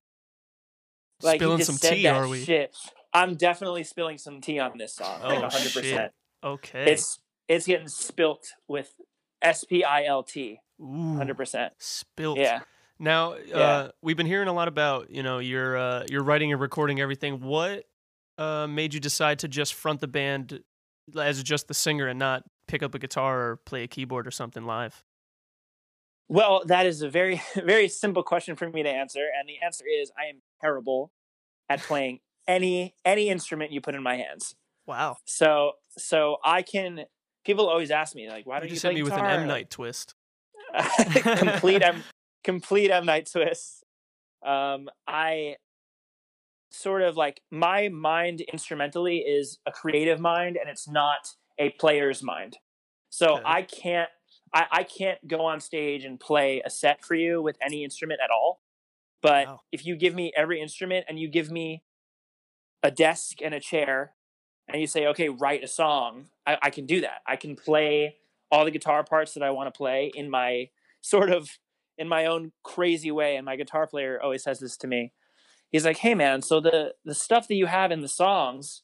[1.21, 2.43] Like Spilling some tea, are we?
[2.43, 2.75] Shit.
[3.15, 5.21] I'm definitely spilling some tea on this song.
[5.23, 5.83] Oh, like 100%.
[5.83, 6.11] Shit.
[6.43, 6.91] Okay.
[6.91, 8.93] It's it's getting spilt with
[9.41, 10.59] S P I L T.
[10.81, 11.69] 100%.
[11.79, 12.37] Spilt.
[12.37, 12.59] Yeah.
[12.99, 13.87] Now, uh, yeah.
[14.01, 17.39] we've been hearing a lot about, you know, your uh, your writing and recording everything.
[17.39, 17.85] What
[18.37, 20.61] uh, made you decide to just front the band
[21.17, 24.31] as just the singer and not pick up a guitar or play a keyboard or
[24.31, 25.05] something live?
[26.27, 29.85] Well, that is a very very simple question for me to answer, and the answer
[29.87, 31.11] is I am terrible
[31.69, 34.55] at playing any any instrument you put in my hands.
[34.85, 35.17] Wow.
[35.25, 37.05] So so I can.
[37.45, 39.19] People always ask me like, why don't you, hit me guitar?
[39.19, 40.15] with an M Night twist?
[41.23, 42.03] complete M
[42.43, 43.83] complete M Night twist.
[44.45, 45.55] Um, I
[46.71, 52.21] sort of like my mind instrumentally is a creative mind and it's not a player's
[52.23, 52.57] mind.
[53.09, 53.43] So okay.
[53.45, 54.09] I can't
[54.53, 58.19] I, I can't go on stage and play a set for you with any instrument
[58.23, 58.61] at all.
[59.21, 59.61] But wow.
[59.71, 61.83] if you give me every instrument and you give me
[62.85, 64.13] a desk and a chair
[64.69, 67.21] and you say, okay, write a song, I, I can do that.
[67.27, 68.17] I can play
[68.51, 70.69] all the guitar parts that I want to play in my
[71.01, 71.49] sort of
[71.97, 73.37] in my own crazy way.
[73.37, 75.13] And my guitar player always says this to me.
[75.71, 78.83] he's like, "Hey man, so the the stuff that you have in the songs."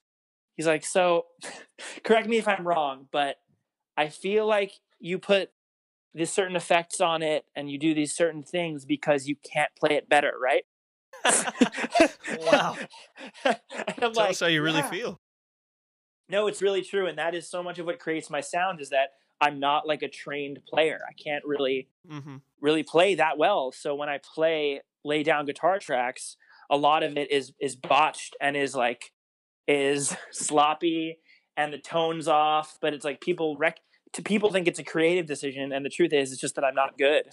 [0.58, 1.28] He's like, "So
[2.06, 3.38] correct me if I'm wrong, but
[3.98, 5.52] I feel like you put
[6.16, 9.96] these certain effects on it and you do these certain things because you can't play
[9.96, 10.66] it better, right?"
[12.30, 12.80] Wow.
[13.46, 13.60] and
[14.02, 15.22] I'm Tell like, us how you really "Yeah." feel.
[16.30, 18.90] No, it's really true, and that is so much of what creates my sound is
[18.90, 19.10] that
[19.42, 21.00] I'm not like a trained player.
[21.08, 23.72] I can't really hmm really play that well.
[23.72, 26.38] So when I play lay down guitar tracks,
[26.70, 29.14] a lot of it is is botched and is like
[29.68, 31.20] is sloppy
[31.58, 32.78] and the tones off.
[32.82, 33.80] But it's like people rec
[34.14, 36.76] to people think it's a creative decision, and the truth is, it's just that I'm
[36.76, 37.24] not good.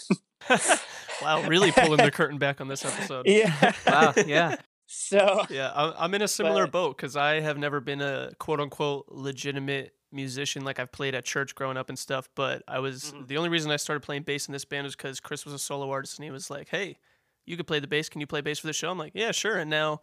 [1.23, 3.27] wow, really pulling the curtain back on this episode.
[3.27, 3.73] yeah.
[3.87, 4.57] Wow, yeah.
[4.87, 8.31] So Yeah, I'm, I'm in a similar But- boat because I have never been a
[8.39, 10.65] quote unquote legitimate musician.
[10.65, 13.27] Like I've played at church growing up and stuff, but I was Mhm.
[13.27, 15.59] the only reason I started playing bass in this band was because Chris was a
[15.59, 16.97] solo artist and he was like, "Hey,
[17.45, 18.09] you could play the bass.
[18.09, 20.01] Can you play bass for the show?" I'm like, "Yeah, sure." And now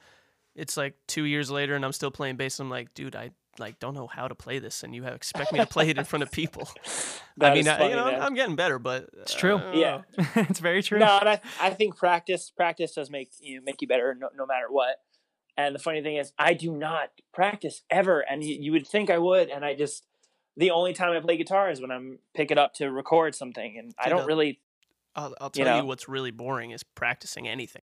[0.55, 2.59] it's like two years later and I'm still playing bass.
[2.59, 5.51] I'm like, dude, I like don't know how to play this, and you have, expect
[5.51, 6.69] me to play it in front of people.
[7.37, 8.21] that I mean, is I, you know, I'm.
[8.21, 9.57] I'm getting better, but It's true.
[9.57, 10.01] uh, Yeah.
[10.35, 10.99] it's very true.
[10.99, 14.45] No, and I, I think practice practice does make you make you better no, no
[14.45, 14.97] matter what.
[15.57, 19.09] And the funny thing is, I do not practice ever, and you, you would think
[19.09, 20.05] I would, and I just
[20.57, 23.93] the only time I play guitar is when I'm picking up to record something, and
[23.97, 24.59] I don't really
[25.15, 25.85] I'll, I'll tell you, know?
[25.85, 27.81] what's really boring is practicing anything.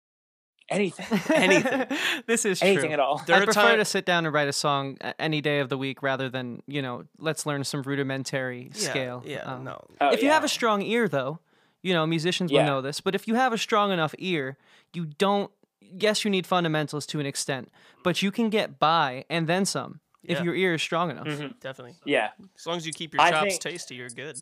[0.69, 1.85] Anything, anything.
[2.27, 2.93] this is anything true.
[2.93, 3.21] at all.
[3.25, 5.69] There I are prefer ti- to sit down and write a song any day of
[5.69, 9.23] the week rather than you know let's learn some rudimentary Yeah, scale.
[9.25, 9.81] Yeah, Um, no.
[10.01, 11.39] Oh, if you have a strong ear, though,
[11.81, 13.01] you know musicians will know this.
[13.01, 14.57] But if you have a strong enough ear,
[14.93, 15.51] you don't.
[15.81, 17.71] Yes, you need fundamentals to an extent,
[18.03, 21.27] but you can get by and then some if your ear is strong enough.
[21.27, 21.57] Mhm.
[21.61, 21.95] Definitely.
[22.03, 24.37] yeah, As long as you keep your I chops think- tasty, you're good.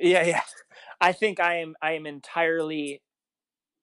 [0.00, 0.40] yeah, yeah.
[1.00, 3.00] I think I am I am entirely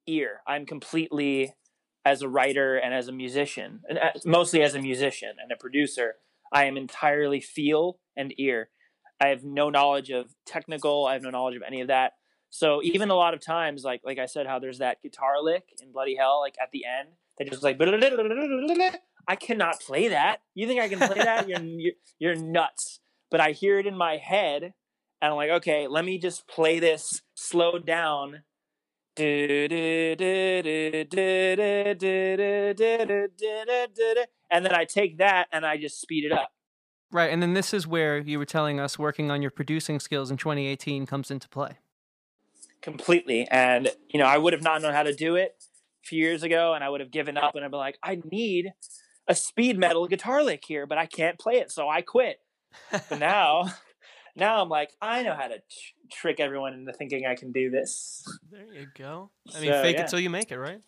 [0.08, 0.42] ear.
[0.46, 1.54] I'm completely
[2.06, 5.56] as a writer and as a musician, and uh, mostly as a musician and a
[5.56, 6.16] producer.
[6.54, 8.70] I am entirely feel and ear.
[9.20, 11.06] I have no knowledge of technical.
[11.06, 12.14] I have no knowledge of any of that.
[12.50, 15.64] So even a lot of times, like like I said, how there's that guitar lick
[15.82, 17.78] in Bloody Hell, like at the end, that just like
[19.28, 20.42] I cannot play that.
[20.54, 21.50] You think I can play that?
[21.50, 23.00] You're you're, you're nuts.
[23.32, 24.74] But I hear it in my head, and
[25.32, 28.44] I'm like, okay, let me just play this slowed down.
[29.18, 29.72] And
[34.66, 36.52] then I take that and I just speed it up.
[37.12, 40.32] Right, and then this is where you were telling us working on your producing skills
[40.32, 41.78] in 2018 comes into play.
[42.86, 43.48] completely.
[43.50, 45.56] And you know, I would have not known how to do it
[46.04, 47.56] a few years ago, and I would have given up.
[47.56, 48.72] And I'd be like, I need
[49.28, 52.38] a speed metal guitar lick here, but I can't play it, so I quit.
[52.92, 53.74] But now,
[54.36, 55.64] now I'm like, I know how to tr-
[56.12, 58.24] trick everyone into thinking I can do this.
[58.52, 59.32] There you go.
[59.56, 60.04] I mean, So, fake yeah.
[60.04, 60.82] it till you make it, right?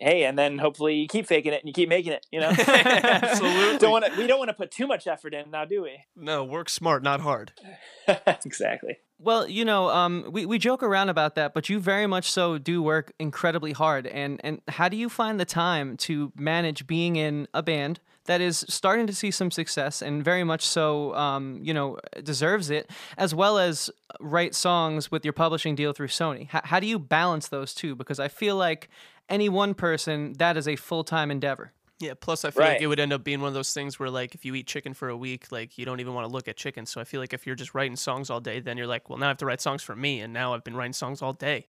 [0.00, 2.26] Hey, and then hopefully you keep faking it and you keep making it.
[2.32, 3.78] You know, Absolutely.
[3.78, 4.16] don't want.
[4.16, 6.04] We don't want to put too much effort in now, do we?
[6.16, 7.52] No, work smart, not hard.
[8.26, 8.98] exactly.
[9.18, 12.56] Well, you know, um, we, we joke around about that, but you very much so
[12.56, 14.06] do work incredibly hard.
[14.06, 18.00] And, and how do you find the time to manage being in a band
[18.30, 22.70] that is starting to see some success and very much so, um, you know, deserves
[22.70, 22.88] it,
[23.18, 23.90] as well as
[24.20, 26.46] write songs with your publishing deal through Sony?
[26.46, 27.96] How, how do you balance those two?
[27.96, 28.88] Because I feel like
[29.28, 31.72] any one person, that is a full time endeavor.
[31.98, 32.12] Yeah.
[32.20, 34.36] Plus, I feel like it would end up being one of those things where, like,
[34.36, 36.56] if you eat chicken for a week, like, you don't even want to look at
[36.56, 36.86] chicken.
[36.86, 39.18] So I feel like if you're just writing songs all day, then you're like, well,
[39.18, 41.32] now I have to write songs for me, and now I've been writing songs all
[41.32, 41.66] day.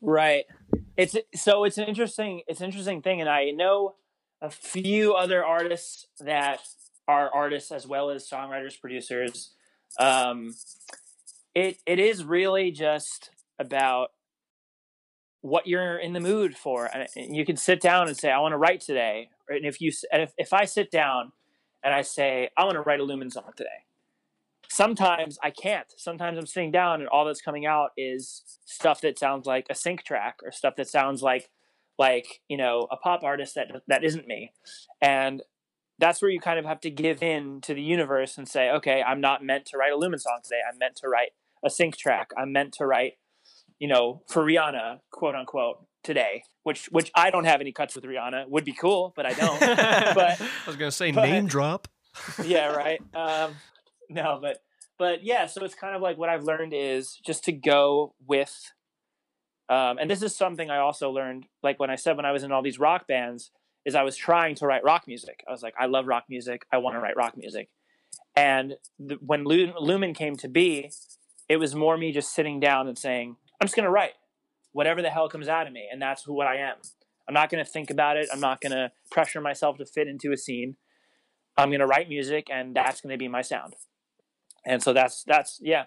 [0.00, 0.46] Right.
[0.96, 3.94] It's so it's an interesting it's an interesting thing, and I know
[4.40, 6.60] a few other artists that
[7.08, 9.52] are artists as well as songwriters, producers.
[9.98, 10.54] Um,
[11.54, 14.10] it it is really just about
[15.40, 18.52] what you're in the mood for, and you can sit down and say, "I want
[18.52, 21.32] to write today." And if you and if if I sit down
[21.82, 23.84] and I say, "I want to write a Lumen song today,"
[24.68, 25.92] sometimes I can't.
[25.96, 29.74] Sometimes I'm sitting down and all that's coming out is stuff that sounds like a
[29.74, 31.48] sync track or stuff that sounds like
[31.98, 34.52] like, you know, a pop artist that that isn't me.
[35.00, 35.42] And
[35.98, 39.02] that's where you kind of have to give in to the universe and say, okay,
[39.02, 40.60] I'm not meant to write a Lumen song today.
[40.70, 41.30] I'm meant to write
[41.64, 42.30] a sync track.
[42.36, 43.14] I'm meant to write,
[43.78, 46.42] you know, for Rihanna, quote unquote, today.
[46.62, 48.48] Which which I don't have any cuts with Rihanna.
[48.48, 49.60] Would be cool, but I don't.
[50.14, 51.88] but I was gonna say but- name drop.
[52.44, 53.00] yeah, right.
[53.14, 53.56] Um,
[54.08, 54.58] no, but
[54.98, 58.72] but yeah, so it's kind of like what I've learned is just to go with.
[59.68, 62.44] Um, and this is something I also learned, like when I said when I was
[62.44, 63.50] in all these rock bands,
[63.84, 65.44] is I was trying to write rock music.
[65.48, 66.66] I was like, I love rock music.
[66.72, 67.68] I want to write rock music.
[68.34, 70.90] And the, when Lumen came to be,
[71.48, 74.14] it was more me just sitting down and saying, I'm just going to write
[74.72, 75.88] whatever the hell comes out of me.
[75.90, 76.76] And that's who what I am.
[77.28, 78.28] I'm not going to think about it.
[78.32, 80.76] I'm not going to pressure myself to fit into a scene.
[81.56, 83.74] I'm going to write music and that's going to be my sound.
[84.64, 85.84] And so that's that's yeah,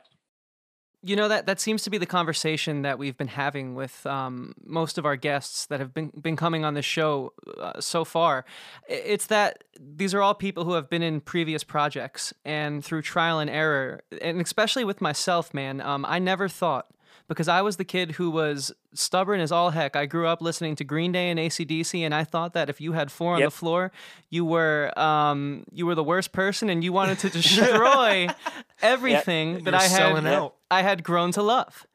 [1.02, 4.54] you know that that seems to be the conversation that we've been having with um,
[4.66, 8.46] most of our guests that have been been coming on the show uh, so far.
[8.88, 13.40] It's that these are all people who have been in previous projects and through trial
[13.40, 15.80] and error, and especially with myself, man.
[15.82, 16.88] Um, I never thought
[17.30, 19.96] because I was the kid who was stubborn as all heck.
[19.96, 22.94] I grew up listening to Green Day and ACDC, and I thought that if you
[22.94, 23.92] had four on the floor,
[24.30, 28.28] you were um, you were the worst person, and you wanted to destroy
[28.82, 29.64] everything yep.
[29.66, 31.86] that I had I had grown to love.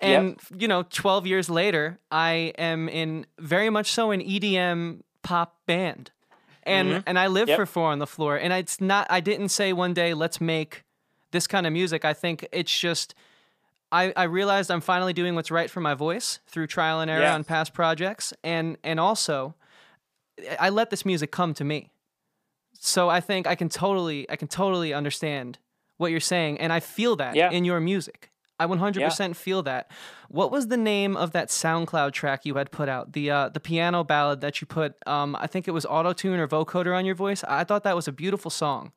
[0.00, 0.60] And yep.
[0.60, 6.10] you know, twelve years later, I am in very much so an EDM pop band,
[6.64, 7.00] and mm-hmm.
[7.06, 7.56] and I live yep.
[7.56, 8.36] for four on the floor.
[8.36, 9.06] And it's not.
[9.08, 10.82] I didn't say one day let's make
[11.30, 12.04] this kind of music.
[12.04, 13.14] I think it's just
[13.92, 17.22] I, I realized I'm finally doing what's right for my voice through trial and error
[17.22, 17.34] yeah.
[17.34, 19.54] on past projects, and and also,
[20.58, 21.90] I let this music come to me.
[22.78, 25.58] So I think I can totally I can totally understand
[25.96, 27.50] what you're saying, and I feel that yeah.
[27.50, 28.30] in your music.
[28.60, 29.32] I 100% yeah.
[29.32, 29.90] feel that.
[30.28, 33.14] What was the name of that SoundCloud track you had put out?
[33.14, 34.96] The uh, the piano ballad that you put.
[35.06, 37.42] Um, I think it was auto tune or vocoder on your voice.
[37.44, 38.92] I thought that was a beautiful song.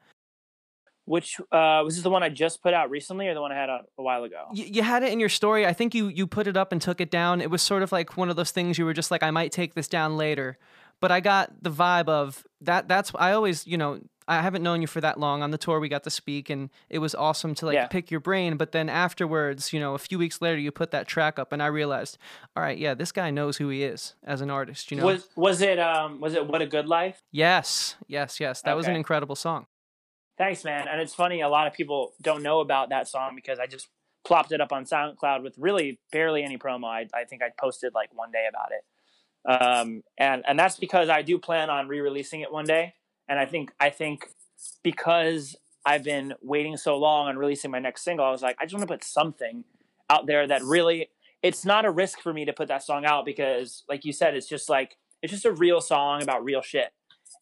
[1.05, 3.55] Which uh, was this the one I just put out recently, or the one I
[3.55, 4.45] had a, a while ago?
[4.53, 5.65] You, you, had it in your story.
[5.65, 7.41] I think you you put it up and took it down.
[7.41, 9.51] It was sort of like one of those things you were just like, I might
[9.51, 10.57] take this down later,
[11.01, 12.87] but I got the vibe of that.
[12.87, 15.41] That's I always, you know, I haven't known you for that long.
[15.43, 17.87] On the tour, we got to speak, and it was awesome to like yeah.
[17.87, 18.57] pick your brain.
[18.57, 21.61] But then afterwards, you know, a few weeks later, you put that track up, and
[21.61, 22.17] I realized,
[22.55, 24.91] all right, yeah, this guy knows who he is as an artist.
[24.91, 27.21] You know, was was it um was it What a Good Life?
[27.31, 28.61] Yes, yes, yes.
[28.61, 28.77] That okay.
[28.77, 29.65] was an incredible song.
[30.37, 30.87] Thanks, man.
[30.87, 33.87] And it's funny, a lot of people don't know about that song because I just
[34.25, 36.87] plopped it up on SoundCloud with really barely any promo.
[36.87, 38.83] I, I think I posted like one day about it.
[39.45, 42.93] Um, and, and that's because I do plan on re-releasing it one day.
[43.27, 44.25] And I think, I think
[44.81, 45.55] because
[45.85, 48.73] I've been waiting so long on releasing my next single, I was like, I just
[48.73, 49.65] want to put something
[50.09, 51.09] out there that really,
[51.41, 54.33] it's not a risk for me to put that song out because like you said,
[54.33, 56.91] it's just like, it's just a real song about real shit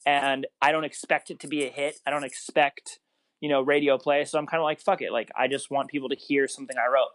[0.06, 2.00] and I don't expect it to be a hit.
[2.06, 3.00] I don't expect,
[3.40, 4.26] you know, radio play.
[4.26, 5.12] So I'm kind of like, fuck it.
[5.12, 7.12] Like, I just want people to hear something I wrote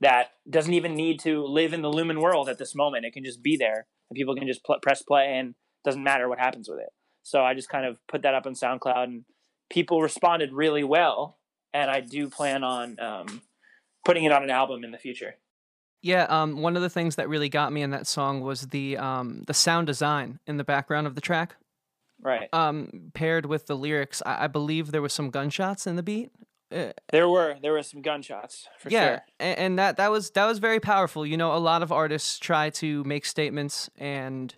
[0.00, 3.04] that doesn't even need to live in the Lumen world at this moment.
[3.04, 5.54] It can just be there and people can just pl- press play and
[5.84, 6.90] doesn't matter what happens with it.
[7.22, 9.24] So I just kind of put that up on SoundCloud and
[9.70, 11.38] people responded really well.
[11.72, 13.42] And I do plan on um,
[14.04, 15.36] putting it on an album in the future.
[16.02, 18.98] Yeah, um, one of the things that really got me in that song was the
[18.98, 21.56] um, the sound design in the background of the track.
[22.24, 22.48] Right.
[22.52, 26.30] Um, paired with the lyrics, I, I believe there was some gunshots in the beat.
[26.72, 29.22] Uh, there were there were some gunshots for yeah, sure.
[29.38, 31.26] and, and that that was that was very powerful.
[31.26, 34.54] You know, a lot of artists try to make statements, and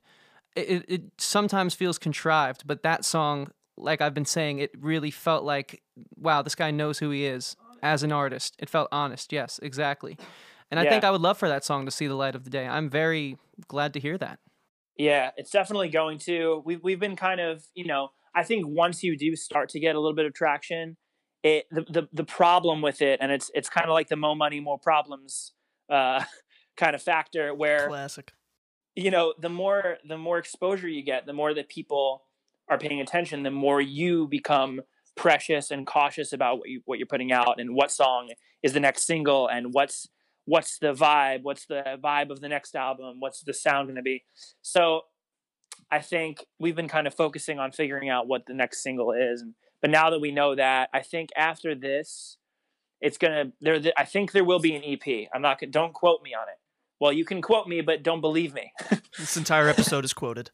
[0.55, 2.67] it, it sometimes feels contrived.
[2.67, 5.83] But that song, like I've been saying, it really felt like,
[6.17, 8.55] wow, this guy knows who he is as an artist.
[8.61, 9.33] It felt honest.
[9.33, 10.17] Yes, exactly.
[10.71, 10.91] And I yeah.
[10.91, 12.67] think I would love for that song to see the light of the day.
[12.67, 13.37] I'm very
[13.69, 14.39] glad to hear that.
[14.99, 16.63] Yeah, it's definitely going to.
[16.65, 19.95] We've we've been kind of, you know, I think once you do start to get
[19.95, 20.97] a little bit of traction,
[21.43, 24.37] it the the, the problem with it, and it's it's kind of like the more
[24.37, 25.53] money, more problems
[25.91, 26.25] uh,
[26.77, 28.33] kind of factor where classic.
[28.95, 32.23] You know, the more the more exposure you get, the more that people
[32.69, 34.81] are paying attention, the more you become
[35.17, 38.31] precious and cautious about what you what you're putting out and what song
[38.63, 40.09] is the next single and what's
[40.47, 44.03] what's the vibe what's the vibe of the next album what's the sound going to
[44.03, 44.25] be?
[44.63, 45.03] So
[45.91, 49.45] i think we've been kind of focusing on figuring out what the next single is
[49.81, 52.39] but now that we know that i think after this
[53.01, 56.23] it's going to there i think there will be an ep i'm not don't quote
[56.23, 56.59] me on it.
[57.01, 58.73] Well you can quote me but don't believe me.
[59.19, 60.51] This entire episode is quoted.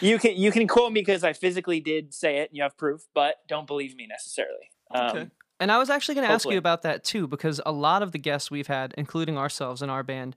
[0.00, 2.76] You can you can quote me because i physically did say it and you have
[2.76, 4.70] proof but don't believe me necessarily.
[4.94, 5.20] Okay.
[5.20, 5.30] Um,
[5.60, 8.12] and I was actually going to ask you about that too, because a lot of
[8.12, 10.36] the guests we've had, including ourselves in our band,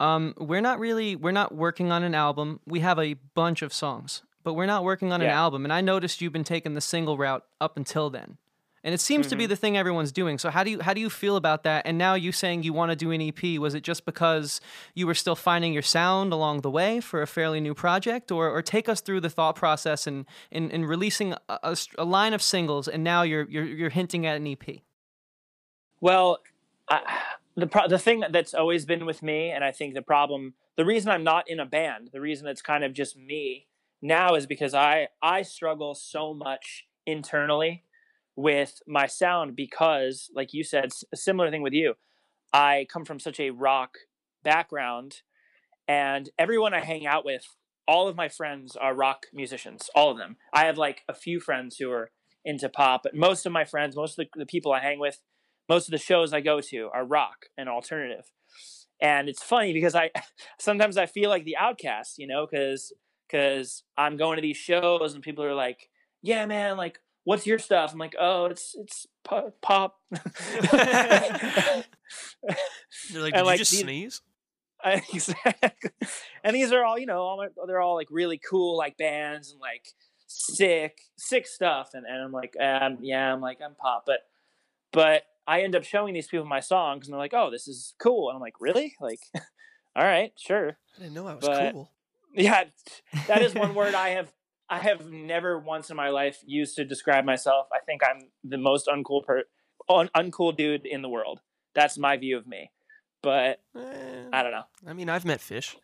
[0.00, 2.60] um, we're not really we're not working on an album.
[2.66, 5.28] We have a bunch of songs, but we're not working on yeah.
[5.28, 5.64] an album.
[5.64, 8.38] And I noticed you've been taking the single route up until then
[8.84, 9.30] and it seems mm-hmm.
[9.30, 9.50] to be mm-hmm.
[9.50, 10.38] the thing everyone's doing.
[10.38, 11.86] So how do you how do you feel about that?
[11.86, 14.60] And now you saying you want to do an EP, was it just because
[14.94, 18.50] you were still finding your sound along the way for a fairly new project, or
[18.50, 22.34] or take us through the thought process and in, in releasing a, a, a, line
[22.34, 24.82] of singles, and now you're you're you're hinting at an EP.
[26.02, 26.40] Well,
[26.90, 27.22] I,
[27.56, 30.84] the pro- the thing that's always been with me, and I think the problem, the
[30.84, 33.66] reason I'm not in a band, the reason it's kind of just me
[34.02, 37.83] now is because I I struggle so much internally
[38.36, 41.94] with my sound because, like you said, a similar thing with you.
[42.52, 43.96] I come from such a rock
[44.42, 45.22] background,
[45.88, 47.44] and everyone I hang out with,
[47.86, 50.36] all of my friends are rock musicians, all of them.
[50.52, 52.10] I have like a few friends who are
[52.44, 55.20] into pop, but most of my friends, most of the, the people I hang with,
[55.68, 58.30] most of the shows I go to are rock and alternative.
[59.00, 60.10] And it's funny because I
[60.58, 62.92] sometimes I feel like the outcast, you know, because
[63.28, 65.88] because I'm going to these shows and people are like,
[66.22, 69.98] "Yeah, man, like, what's your stuff?" I'm like, "Oh, it's it's pop."
[73.12, 74.20] They're like, did And, you just these- sneeze?
[74.84, 75.90] exactly.
[76.42, 79.50] And these are all, you know, all my, they're all like really cool, like bands
[79.50, 79.86] and like
[80.26, 81.90] sick, sick stuff.
[81.94, 84.20] And, and I'm like, um, yeah, I'm like, I'm pop, but,
[84.92, 87.94] but I end up showing these people my songs, and they're like, oh, this is
[87.98, 88.28] cool.
[88.28, 88.94] And I'm like, really?
[89.00, 89.20] Like,
[89.96, 90.76] all right, sure.
[90.96, 91.90] I didn't know I was But- cool.
[92.36, 92.64] Yeah,
[93.28, 94.30] that is one word I have.
[94.74, 97.66] I have never once in my life used to describe myself.
[97.72, 99.44] I think I'm the most uncool per,
[99.88, 101.40] un, uncool dude in the world.
[101.74, 102.70] That's my view of me.
[103.22, 104.64] But Eh, I don't know.
[104.86, 105.76] I mean, I've met fish.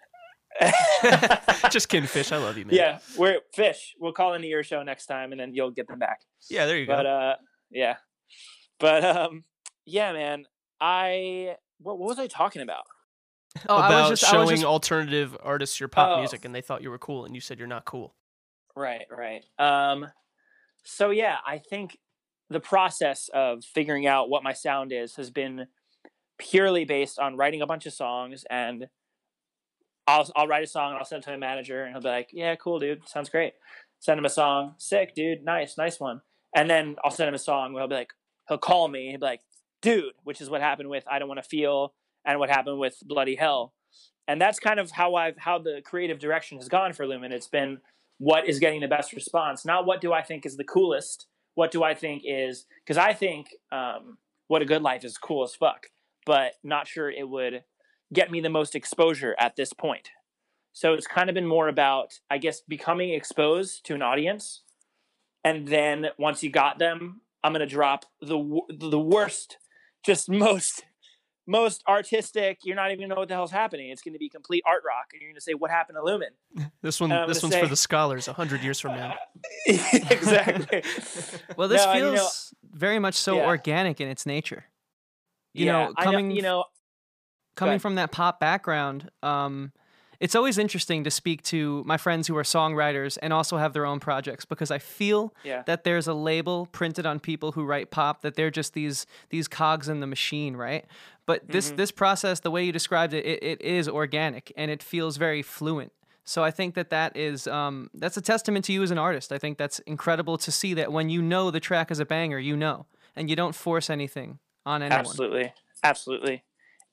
[1.70, 2.32] Just kidding, fish.
[2.32, 2.74] I love you, man.
[2.74, 3.94] Yeah, we're fish.
[3.98, 6.20] We'll call into your show next time, and then you'll get them back.
[6.50, 6.96] Yeah, there you go.
[6.96, 7.34] But uh,
[7.70, 7.96] yeah,
[8.78, 9.44] but um,
[9.86, 10.46] yeah, man.
[10.80, 12.84] I what, what was I talking about?
[13.68, 16.18] Oh, About I was just, I was showing just alternative artists your pop Oh.
[16.18, 18.14] music, and they thought you were cool, and you said you're not cool.
[18.76, 19.44] Right, right.
[19.58, 20.06] Um,
[20.84, 21.98] so yeah, I think
[22.50, 25.66] the process of figuring out what my sound is has been
[26.38, 28.88] purely based on writing a bunch of songs and
[30.06, 32.08] I'll I'll write a song and I'll send it to my manager and he'll be
[32.08, 33.54] like, "Yeah, cool, dude, sounds great."
[34.00, 36.22] Send him a song, sick, dude, nice, nice one.
[36.54, 38.12] And then I'll send him a song where he'll be like,
[38.48, 39.42] he'll call me, he'll be like,
[39.82, 41.94] "Dude," which is what happened with "I Don't Want to Feel"
[42.24, 43.72] and what happened with "Bloody Hell."
[44.28, 47.32] And that's kind of how I've how the creative direction has gone for Lumen.
[47.32, 47.80] It's been
[48.20, 51.26] what is getting the best response, not what do I think is the coolest.
[51.54, 55.42] What do I think is because I think um, "What a Good Life" is cool
[55.42, 55.86] as fuck,
[56.26, 57.64] but not sure it would
[58.12, 60.10] get me the most exposure at this point.
[60.72, 64.62] So it's kind of been more about, I guess, becoming exposed to an audience,
[65.42, 69.56] and then once you got them, I'm gonna drop the the worst,
[70.04, 70.84] just most
[71.46, 72.58] most artistic.
[72.64, 73.90] You're not even gonna know what the hell's happening.
[73.90, 76.30] It's gonna be complete art rock, and you're gonna say, "What happened to Lumen?"
[76.82, 78.28] This one, this gonna one's for the scholars.
[78.28, 79.14] A hundred years from now.
[79.66, 80.82] exactly.
[81.56, 83.46] well, this No, feels you know- very much so Yeah.
[83.46, 84.64] organic in its nature.
[85.52, 86.64] You yeah, know, I coming you know,
[87.56, 89.72] coming from that pop background, um,
[90.20, 93.86] it's always interesting to speak to my friends who are songwriters and also have their
[93.86, 97.90] own projects because I feel yeah, that there's a label printed on people who write
[97.90, 100.84] pop that they're just these these cogs in the machine, right?
[101.30, 101.76] But this Mhm.
[101.76, 105.42] this process, the way you described it, it, it is organic and it feels very
[105.42, 105.92] fluent.
[106.24, 109.30] So I think that that is um, that's a testament to you as an artist.
[109.30, 112.40] I think that's incredible to see that when you know the track is a banger,
[112.40, 115.04] you know, and you don't force anything on anyone.
[115.04, 115.52] absolutely,
[115.84, 116.42] absolutely.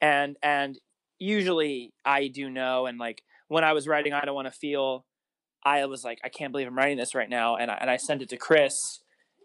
[0.02, 0.78] And and
[1.18, 2.86] usually I do know.
[2.86, 5.08] And like when I was writing, I don't want to feel.
[5.64, 7.98] I was like, I can't believe I'm writing this right now, and I, and I
[7.98, 9.00] sent it to Chris,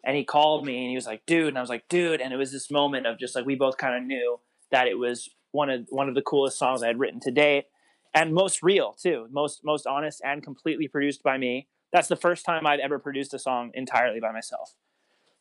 [0.05, 2.31] and he called me and he was like, dude, and I was like, dude, and
[2.31, 4.39] it was this moment of just like we both kind of knew
[4.73, 7.67] that it was one of one of the coolest songs I had written to date,
[8.15, 11.69] and most real too, most most honest and completely produced by me.
[11.93, 14.75] That's the first time I've ever produced a song entirely by myself.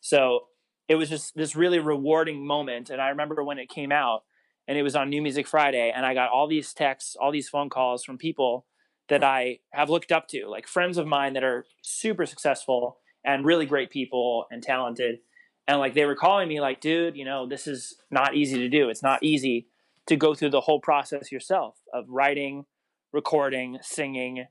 [0.00, 0.48] So
[0.88, 2.90] it was just this really rewarding moment.
[2.90, 4.24] And I remember when it came out
[4.68, 7.48] and it was on New Music Friday, and I got all these texts, all these
[7.48, 8.66] phone calls from people
[9.08, 13.44] that I have looked up to, like friends of mine that are super successful and
[13.44, 15.18] really great people and talented.
[15.68, 18.68] And like they were calling me, like, dude, you know, this is not easy to
[18.68, 18.88] do.
[18.88, 19.68] It's not easy
[20.06, 22.66] to go through the whole process yourself of writing,
[23.12, 24.46] recording, singing,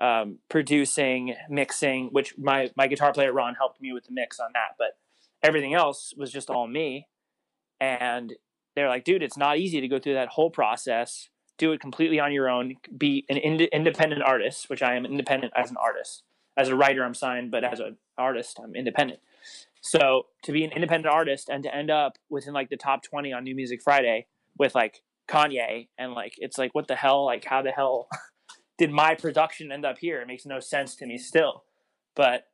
[0.00, 4.50] um, producing, mixing, which my, my guitar player Ron helped me with the mix on
[4.54, 4.76] that.
[4.78, 4.96] But
[5.42, 7.08] everything else was just all me.
[7.78, 8.34] And
[8.74, 11.28] they're like, dude, it's not easy to go through that whole process,
[11.58, 15.52] do it completely on your own, be an ind- independent artist, which I am independent
[15.54, 16.22] as an artist.
[16.56, 19.20] As a writer, I'm signed, but as an artist, I'm independent.
[19.80, 23.32] So to be an independent artist and to end up within like the top 20
[23.32, 24.26] on New Music Friday
[24.58, 27.24] with like Kanye and like, it's like, what the hell?
[27.24, 28.08] Like, how the hell
[28.78, 30.20] did my production end up here?
[30.20, 31.64] It makes no sense to me still.
[32.14, 32.44] But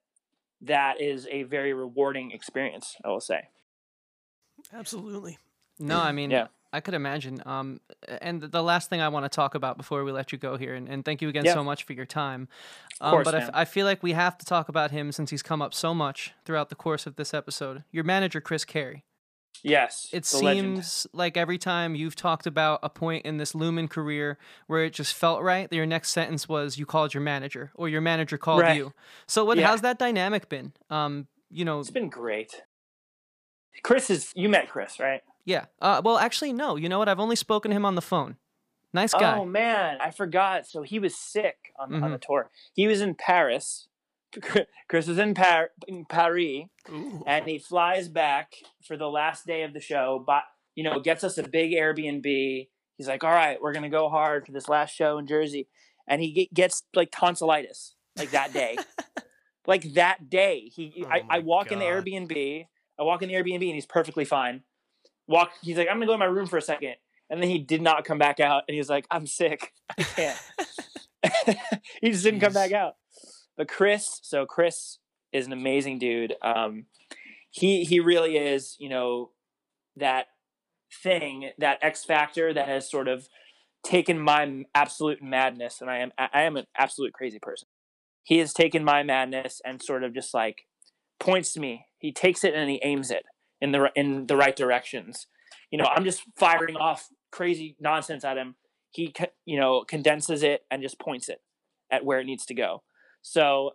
[0.61, 3.49] that is a very rewarding experience, I will say.
[4.72, 5.39] Absolutely.
[5.79, 6.47] No, I mean, Yeah.
[6.77, 7.43] I could imagine.
[7.47, 7.81] Um,
[8.20, 10.74] and the last thing I want to talk about before we let you go here,
[10.74, 12.49] and, and thank you again so much for your time.
[13.01, 13.51] Of Um, course, but I, f-.
[13.55, 16.33] I feel like we have to talk about him since he's come up so much
[16.45, 17.83] throughout the course of this episode.
[17.91, 19.05] Your manager, Chris Carey.
[19.62, 20.11] Yes.
[20.12, 20.85] It the legend.
[20.85, 24.93] seems like every time you've talked about a point in this Lumen career where it
[24.93, 28.37] just felt right, that your next sentence was you called your manager or your manager
[28.37, 28.77] called Right.
[28.77, 28.93] you.
[29.27, 29.57] So what?
[29.57, 29.66] Yeah.
[29.68, 30.72] How's that dynamic been?
[30.91, 32.62] Um, you know, It's been great.
[33.83, 35.22] Chris is, you met Chris, right?
[35.47, 35.64] Yeah.
[35.80, 36.76] Uh, well, actually, no.
[36.76, 37.09] You know what?
[37.09, 38.36] I've only spoken to him on the phone.
[38.92, 39.38] Nice guy.
[39.38, 40.66] Oh man, I forgot.
[40.66, 42.12] So he was sick on, on Mhm.
[42.12, 42.51] the tour.
[42.74, 43.88] He was in Paris.
[44.88, 47.22] Chris was in, Par- in Paris, Ooh.
[47.26, 48.55] and he flies back
[48.86, 50.22] for the last day of the show.
[50.26, 50.42] But
[50.74, 52.68] you know, gets us a big Airbnb.
[52.97, 55.68] He's like, "All right, we're gonna go hard for this last show in Jersey,"
[56.07, 58.76] and he gets like tonsillitis like that day.
[59.66, 62.66] like that day, he Oh I, I my walk in the Airbnb.
[62.99, 64.62] I walk in the Airbnb, and he's perfectly fine.
[65.29, 65.53] Walk.
[65.62, 66.97] He's like, "I'm gonna go in my room for a second.
[67.29, 70.03] And then he did not come back out, and he was like, "I'm sick, I
[70.03, 70.39] can't."
[72.01, 72.95] he just didn't come back out.
[73.57, 74.99] But Chris, so Chris
[75.33, 76.35] is an amazing dude.
[76.43, 76.87] Um,
[77.51, 79.31] he he really is, you know,
[79.97, 80.27] that
[81.03, 83.29] thing, that X factor that has sort of
[83.85, 87.68] taken my absolute madness, and I am I am an absolute crazy person.
[88.22, 90.66] He has taken my madness and sort of just like
[91.18, 91.87] points to me.
[91.99, 93.24] He takes it and he aims it
[93.61, 95.27] in the in the right directions.
[95.71, 98.55] You know, I'm just firing off crazy nonsense at him.
[98.91, 101.41] He you know condenses it and just points it
[101.91, 102.83] at where it needs to go.
[103.23, 103.73] So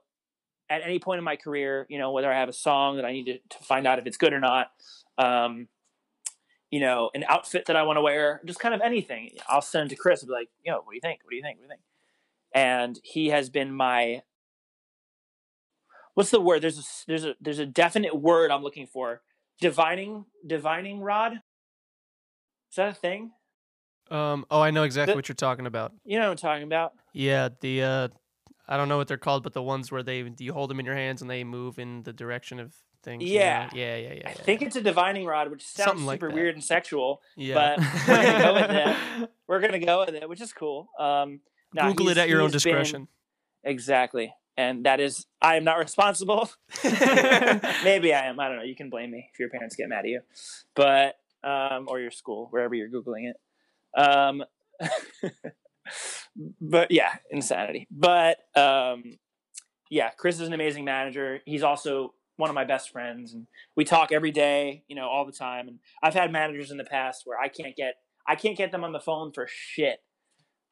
[0.69, 3.11] at any point in my career, you know, whether I have a song that I
[3.11, 4.71] need to, to find out if it's good or not,
[5.17, 5.67] um,
[6.71, 9.89] you know, an outfit that I want to wear, just kind of anything, I'll send
[9.89, 11.19] to Chris and be like, yo, what do you think?
[11.23, 11.59] What do you think?
[11.59, 11.81] What do you think?
[12.55, 14.21] And he has been my
[16.13, 16.61] what's the word?
[16.61, 19.21] There's a there's a there's a definite word I'm looking for.
[19.61, 21.33] Divining divining rod.
[21.33, 23.31] Is that a thing?
[24.09, 24.45] Um.
[24.51, 25.93] Oh, I know exactly The- what you're talking about.
[26.03, 26.91] You know what I'm talking about?
[27.13, 27.49] Yeah.
[27.61, 28.07] The uh,
[28.67, 30.85] I don't know what they're called, but the ones where they you hold them in
[30.85, 33.23] your hands and they move in the direction of things.
[33.23, 33.45] you know?
[33.45, 33.69] Yeah.
[33.73, 33.95] Yeah.
[33.97, 34.13] Yeah.
[34.13, 34.21] Yeah.
[34.25, 36.35] I yeah, think it's a divining rod, which sounds Something super that.
[36.35, 37.21] weird and sexual.
[37.37, 37.75] Yeah.
[37.77, 39.29] but we're gonna go with that.
[39.47, 40.87] We're gonna go with it, which is cool.
[40.97, 41.41] Um,
[41.73, 43.07] nah, Google it at your own he's been- discretion.
[43.63, 46.49] exactly, and that is I am not responsible.
[46.83, 48.39] Maybe I am.
[48.39, 48.63] I don't know.
[48.63, 50.21] You can blame me if your parents get mad at you,
[50.75, 53.37] but um, or your school, wherever you're googling it.
[53.99, 54.43] Um,
[56.61, 57.87] but yeah, insanity.
[57.91, 59.17] But um,
[59.89, 61.39] yeah, Chris is an amazing manager.
[61.45, 65.25] He's also one of my best friends, and we talk every day, you know, all
[65.25, 65.67] the time.
[65.67, 67.95] And I've had managers in the past where I can't get
[68.27, 69.99] I can't get them on the phone for shit.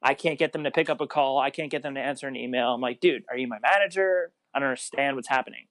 [0.02, 1.40] I can't get them to pick up a call.
[1.40, 2.74] I can't get them to answer an email.
[2.74, 4.32] I'm like, dude, are you my manager?
[4.54, 5.68] I don't understand what's happening.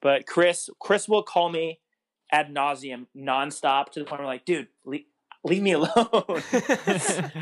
[0.00, 1.80] But Chris, Chris will call me
[2.30, 5.04] ad nauseum, nonstop, to the point where I'm like, dude, leave,
[5.44, 6.42] leave me alone.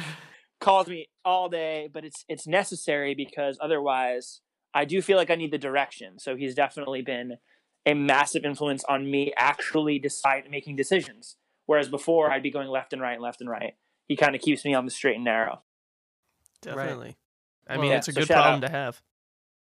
[0.61, 4.41] Calls me all day, but it's it's necessary because otherwise,
[4.75, 6.19] I do feel like I need the direction.
[6.19, 7.39] So he's definitely been
[7.87, 11.37] a massive influence on me actually decide making decisions.
[11.65, 13.75] Whereas before, I'd be going left and right, and left and right.
[14.07, 15.63] He kind of keeps me on the straight and narrow.
[16.63, 17.17] Definitely.
[17.69, 18.67] I Well, mean, yeah, it's a good shout problem out.
[18.67, 19.03] to have.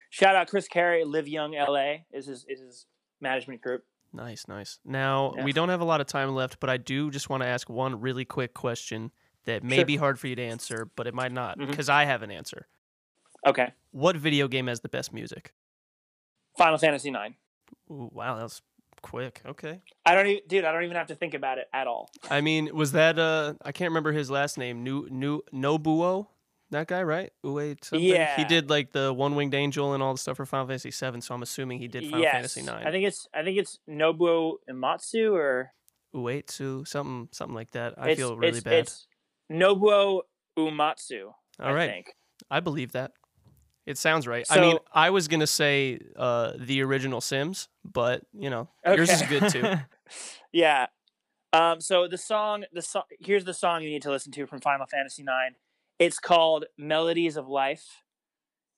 [0.10, 2.86] Shout out Chris Carey, Live Young LA is his is his
[3.22, 3.86] management group.
[4.12, 4.80] Nice, nice.
[4.84, 5.44] Now, Yeah.
[5.44, 7.70] we don't have a lot of time left, but I do just want to ask
[7.70, 9.12] one really quick question
[9.46, 9.86] that may Sure.
[9.86, 12.68] be hard for you to answer, but it might not because I have an answer.
[13.46, 15.54] Okay, What video game has the best music?
[16.58, 17.36] Final Fantasy Nine.
[17.92, 18.62] Ooh, wow, that was
[19.02, 19.42] quick.
[19.46, 19.82] Okay.
[20.06, 20.66] I don't even, dude.
[20.66, 22.10] I don't even have to think about it at all.
[22.30, 24.84] I mean, was that uh I can't remember his last name.
[24.84, 26.28] New New Nobuo?
[26.72, 27.32] That guy, right?
[27.44, 28.08] Ue something?
[28.08, 30.92] Yeah, He did like the One Winged Angel and all the stuff for Final Fantasy
[30.92, 32.86] 7, so I'm assuming he did Final yes, Fantasy 9.
[32.88, 35.72] I think it's I think it's Nobuo Imatsu or
[36.16, 37.96] Uetsu, something something like that.
[37.98, 38.74] I it's, feel really it's, bad.
[38.74, 39.08] It's
[39.52, 40.22] Nobuo
[40.58, 41.26] Umatsu.
[41.26, 41.90] all I right.
[41.90, 42.14] think.
[42.52, 43.12] I believe that.
[43.86, 44.46] It sounds right.
[44.52, 49.10] I mean, So- I was gonna say uh, the original Sims, but you know, yours
[49.10, 49.64] is good too.
[50.52, 50.88] Yeah.
[51.54, 54.60] Um, so the song, the song, here's the song you need to listen to from
[54.60, 55.56] Final Fantasy IX.
[56.00, 57.86] It's called "Melodies of Life,"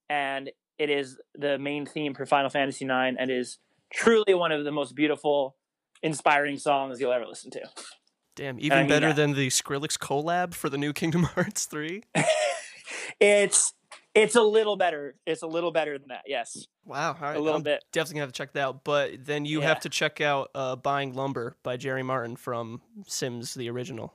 [0.09, 3.59] and it is the main theme for Final Fantasy IX, and is
[3.93, 5.55] truly one of the most beautiful,
[6.01, 7.61] inspiring songs you'll ever listen to.
[8.35, 9.15] Damn, even mean better that.
[9.17, 12.01] than the Skrillex collab for the new Kingdom Hearts 3.
[13.19, 13.73] It's
[14.15, 15.15] it's a little better.
[15.25, 16.23] It's a little better than that.
[16.25, 17.35] Yes, Wow, right.
[17.35, 17.83] a little I'm bit.
[17.91, 18.83] definitely gonna have to check that out.
[18.83, 19.67] But then you Yeah.
[19.67, 24.13] have to check out uh, Buying Lumber by Jerry Martin from Sims the original.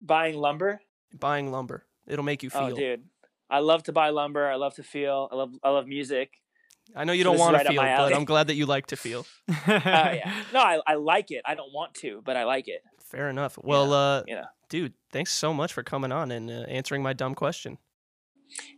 [0.00, 0.80] Buying lumber.
[1.18, 1.84] Buying Lumber.
[2.06, 2.62] It'll make you feel.
[2.72, 3.04] Oh, dude,
[3.50, 4.46] I love to buy lumber.
[4.48, 5.28] I love to feel.
[5.32, 6.30] I love I love music.
[6.94, 8.14] I know you So don't want right to feel, but.
[8.14, 9.26] I'm glad that you like to feel.
[9.66, 10.42] Oh yeah.
[10.52, 11.42] No, I, I like it.
[11.46, 12.82] I don't want to, but I like it.
[13.10, 13.58] Fair enough.
[13.62, 14.44] Well, uh, You know.
[14.68, 17.78] dude, thanks so much for coming on and uh, answering my dumb question.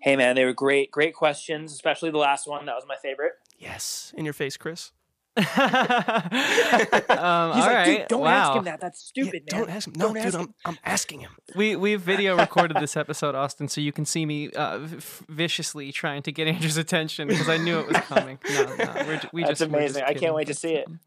[0.03, 2.65] Hey man, they were great, great questions, especially the last one.
[2.67, 3.33] That was my favorite.
[3.59, 4.93] Yes, in your face, Chris.
[5.39, 7.85] um, He's all like, right.
[7.99, 8.29] dude, don't wow.
[8.31, 8.81] ask him that.
[8.81, 9.67] That's stupid, Yeah, man.
[9.67, 9.95] Don't ask him.
[9.97, 10.55] No, Don't dude, ask I'm.
[10.65, 11.31] I'm asking him.
[11.55, 15.93] We we video recorded this episode, Austin, so you can see me uh, v- viciously
[15.93, 18.39] trying to get Andrew's attention because I knew it was coming.
[18.51, 20.05] No, no, we're, we That's just, we're just amazing.
[20.05, 20.89] I can't wait to see it.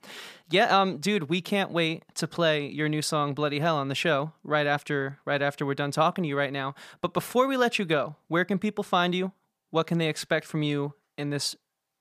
[0.52, 3.94] Yeah, um, dude, we can't wait to play your new song "Bloody Hell" on the
[3.94, 6.74] show right after right after we're done talking to you right now.
[7.02, 9.32] But before we let you go, where can people find you?
[9.70, 11.56] What can they expect from you in this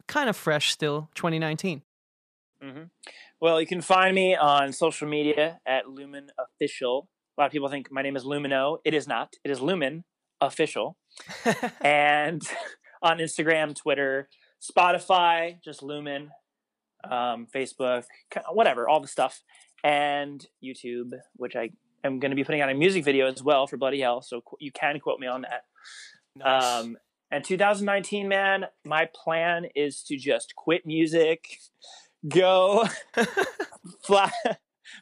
[0.07, 1.83] kind of fresh, still 2019?
[2.63, 2.85] Hmm
[3.41, 7.09] Well, you can find me on social media at Lumen Official.
[7.37, 8.79] A lot of people think my name is Lumino.
[8.85, 9.35] It is not.
[9.45, 10.05] It is Lumen
[10.41, 10.97] Official.
[11.81, 12.43] and
[13.03, 14.29] on Instagram, Twitter,
[14.61, 16.31] Spotify, just Lumen,
[17.09, 18.05] um, Facebook,
[18.53, 19.43] whatever, all the stuff,
[19.85, 21.71] and YouTube, which I
[22.03, 24.23] am going to be putting out a music video as well for Bloody Hell.
[24.23, 25.63] So qu- you can quote me on that.
[26.35, 26.65] Nice.
[26.85, 26.97] Um,
[27.31, 31.59] and 2019, man, my plan is to just quit music,
[32.27, 32.87] go
[34.03, 34.31] fly,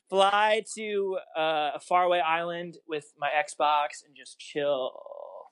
[0.09, 4.93] fly to uh, a faraway island with my Xbox and just chill.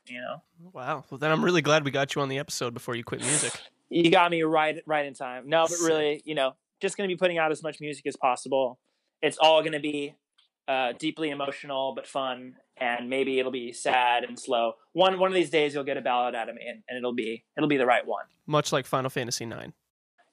[0.06, 0.42] You know,
[0.72, 1.04] wow.
[1.10, 3.52] Well, then I'm really glad we got you on the episode before you quit music.
[3.88, 5.48] you got me right, right in time.
[5.48, 8.78] No, but really, you know, just gonna be putting out as much music as possible.
[9.22, 10.14] It's all gonna be
[10.68, 14.74] uh, deeply emotional but fun, and maybe it'll be sad and slow.
[14.92, 17.14] One one of these days, you'll get a ballad out of me, and, and it'll
[17.14, 18.24] be it'll be the right one.
[18.46, 19.72] Much like Final Fantasy IX.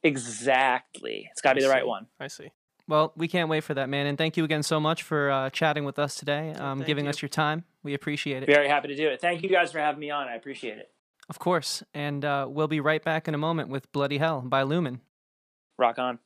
[0.03, 1.27] Exactly.
[1.31, 2.07] It's got to be the right one.
[2.19, 2.51] I see.
[2.87, 4.07] Well, we can't wait for that, man.
[4.07, 7.09] And thank you again so much for uh, chatting with us today, um, giving you.
[7.09, 7.63] us your time.
[7.83, 8.47] We appreciate it.
[8.47, 9.21] Very happy to do it.
[9.21, 10.27] Thank you guys for having me on.
[10.27, 10.89] I appreciate it.
[11.29, 11.83] Of course.
[11.93, 15.01] And uh, we'll be right back in a moment with Bloody Hell by Lumen.
[15.77, 16.19] Rock on.